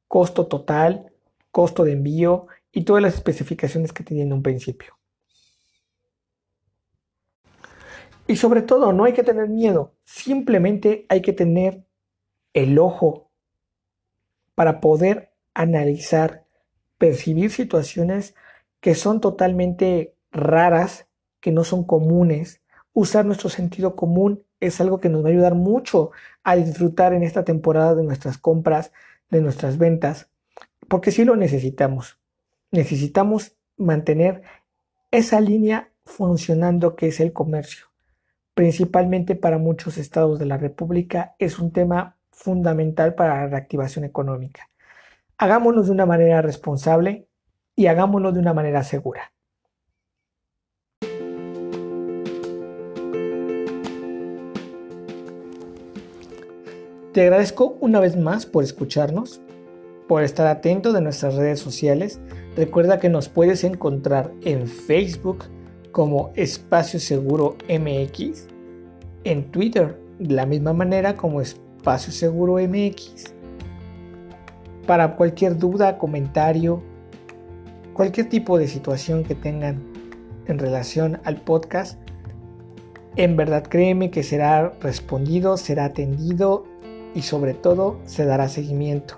costo 0.07 0.47
total, 0.47 1.11
costo 1.51 1.83
de 1.83 1.93
envío 1.93 2.47
y 2.71 2.83
todas 2.83 3.01
las 3.01 3.15
especificaciones 3.15 3.93
que 3.93 4.03
te 4.03 4.19
en 4.19 4.33
un 4.33 4.43
principio. 4.43 4.97
Y 8.27 8.35
sobre 8.35 8.61
todo, 8.61 8.91
no 8.91 9.05
hay 9.05 9.13
que 9.13 9.23
tener 9.23 9.47
miedo, 9.47 9.93
simplemente 10.03 11.05
hay 11.07 11.21
que 11.21 11.31
tener 11.31 11.87
el 12.57 12.79
ojo 12.79 13.29
para 14.55 14.81
poder 14.81 15.31
analizar, 15.53 16.43
percibir 16.97 17.51
situaciones 17.51 18.33
que 18.79 18.95
son 18.95 19.21
totalmente 19.21 20.15
raras, 20.31 21.07
que 21.39 21.51
no 21.51 21.63
son 21.63 21.83
comunes. 21.83 22.63
Usar 22.93 23.25
nuestro 23.25 23.49
sentido 23.49 23.95
común 23.95 24.43
es 24.59 24.81
algo 24.81 24.99
que 24.99 25.07
nos 25.07 25.23
va 25.23 25.27
a 25.27 25.31
ayudar 25.33 25.53
mucho 25.53 26.09
a 26.43 26.55
disfrutar 26.55 27.13
en 27.13 27.21
esta 27.21 27.45
temporada 27.45 27.93
de 27.93 28.01
nuestras 28.01 28.39
compras, 28.39 28.91
de 29.29 29.41
nuestras 29.41 29.77
ventas, 29.77 30.31
porque 30.87 31.11
sí 31.11 31.25
lo 31.25 31.35
necesitamos. 31.35 32.19
Necesitamos 32.71 33.55
mantener 33.77 34.41
esa 35.11 35.41
línea 35.41 35.91
funcionando 36.05 36.95
que 36.95 37.09
es 37.09 37.19
el 37.19 37.33
comercio. 37.33 37.85
Principalmente 38.55 39.35
para 39.35 39.59
muchos 39.59 39.99
estados 39.99 40.39
de 40.39 40.47
la 40.47 40.57
República 40.57 41.35
es 41.37 41.59
un 41.59 41.71
tema 41.71 42.16
fundamental 42.38 43.15
para 43.15 43.41
la 43.41 43.47
reactivación 43.47 44.06
económica. 44.06 44.69
Hagámoslo 45.38 45.84
de 45.84 45.91
una 45.91 46.06
manera 46.06 46.41
responsable 46.41 47.28
y 47.76 47.88
hagámoslo 47.88 48.32
de 48.32 48.39
una 48.39 48.54
manera 48.54 48.84
segura. 48.84 49.34
Te 57.12 57.21
agradezco 57.23 57.78
una 57.82 58.00
vez 58.00 58.15
más 58.15 58.45
por 58.45 58.63
escucharnos, 58.63 59.41
por 60.08 60.21
estar 60.21 60.45
atento 60.45 60.93
de 60.93 61.02
nuestras 61.02 61.34
redes 61.36 61.60
sociales. 61.60 62.19
Recuerda 62.56 63.00
que 63.00 63.10
nos 63.10 63.28
puedes 63.28 63.63
encontrar 63.63 64.32
en 64.43 64.67
Facebook 64.67 65.45
como 65.91 66.32
Espacio 66.36 67.00
Seguro 67.00 67.58
MX, 67.67 68.47
en 69.23 69.52
Twitter 69.52 70.00
de 70.19 70.36
la 70.36 70.45
misma 70.45 70.73
manera 70.73 71.17
como 71.17 71.41
Espacio 71.41 71.66
Espacio 71.88 72.12
Seguro 72.12 72.56
MX. 72.56 73.34
Para 74.86 75.15
cualquier 75.15 75.58
duda, 75.58 75.97
comentario, 75.97 76.84
cualquier 77.93 78.28
tipo 78.28 78.58
de 78.58 78.67
situación 78.67 79.23
que 79.23 79.36
tengan 79.36 79.82
en 80.47 80.60
relación 80.60 81.21
al 81.23 81.38
podcast, 81.38 81.97
en 83.15 83.38
verdad 83.38 83.63
créeme 83.63 84.12
que 84.12 84.23
será 84.23 84.73
respondido, 84.82 85.56
será 85.56 85.86
atendido 85.86 86.65
y 87.15 87.21
sobre 87.21 87.54
todo 87.54 88.02
se 88.04 88.26
dará 88.26 88.50
seguimiento. 88.50 89.15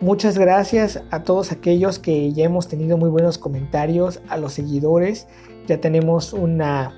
Muchas 0.00 0.38
gracias 0.38 1.02
a 1.10 1.24
todos 1.24 1.50
aquellos 1.50 1.98
que 1.98 2.32
ya 2.32 2.44
hemos 2.44 2.68
tenido 2.68 2.98
muy 2.98 3.10
buenos 3.10 3.36
comentarios, 3.36 4.20
a 4.28 4.36
los 4.36 4.52
seguidores. 4.52 5.26
Ya 5.66 5.80
tenemos 5.80 6.32
una 6.32 6.94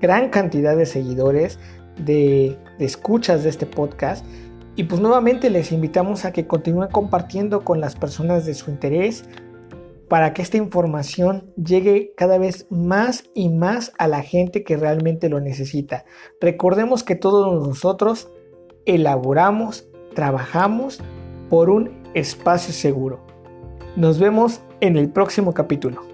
gran 0.00 0.28
cantidad 0.28 0.76
de 0.76 0.86
seguidores, 0.86 1.58
de, 1.98 2.58
escuchas 2.78 3.42
de 3.42 3.50
este 3.50 3.66
podcast. 3.66 4.24
Y 4.76 4.84
pues 4.84 5.00
nuevamente 5.00 5.50
les 5.50 5.72
invitamos 5.72 6.24
a 6.24 6.32
que 6.32 6.46
continúen 6.46 6.88
compartiendo 6.90 7.64
con 7.64 7.80
las 7.80 7.94
personas 7.94 8.44
de 8.44 8.54
su 8.54 8.70
interés 8.70 9.24
para 10.08 10.34
que 10.34 10.42
esta 10.42 10.56
información 10.56 11.52
llegue 11.56 12.12
cada 12.16 12.38
vez 12.38 12.66
más 12.70 13.24
y 13.34 13.48
más 13.48 13.92
a 13.98 14.08
la 14.08 14.22
gente 14.22 14.64
que 14.64 14.76
realmente 14.76 15.28
lo 15.28 15.40
necesita. 15.40 16.04
Recordemos 16.40 17.04
que 17.04 17.14
todos 17.14 17.66
nosotros 17.66 18.30
elaboramos, 18.84 19.88
trabajamos 20.14 21.00
por 21.48 21.70
un 21.70 22.02
espacio 22.14 22.72
seguro. 22.72 23.20
Nos 23.96 24.18
vemos 24.18 24.60
en 24.80 24.96
el 24.96 25.08
próximo 25.08 25.54
capítulo. 25.54 26.13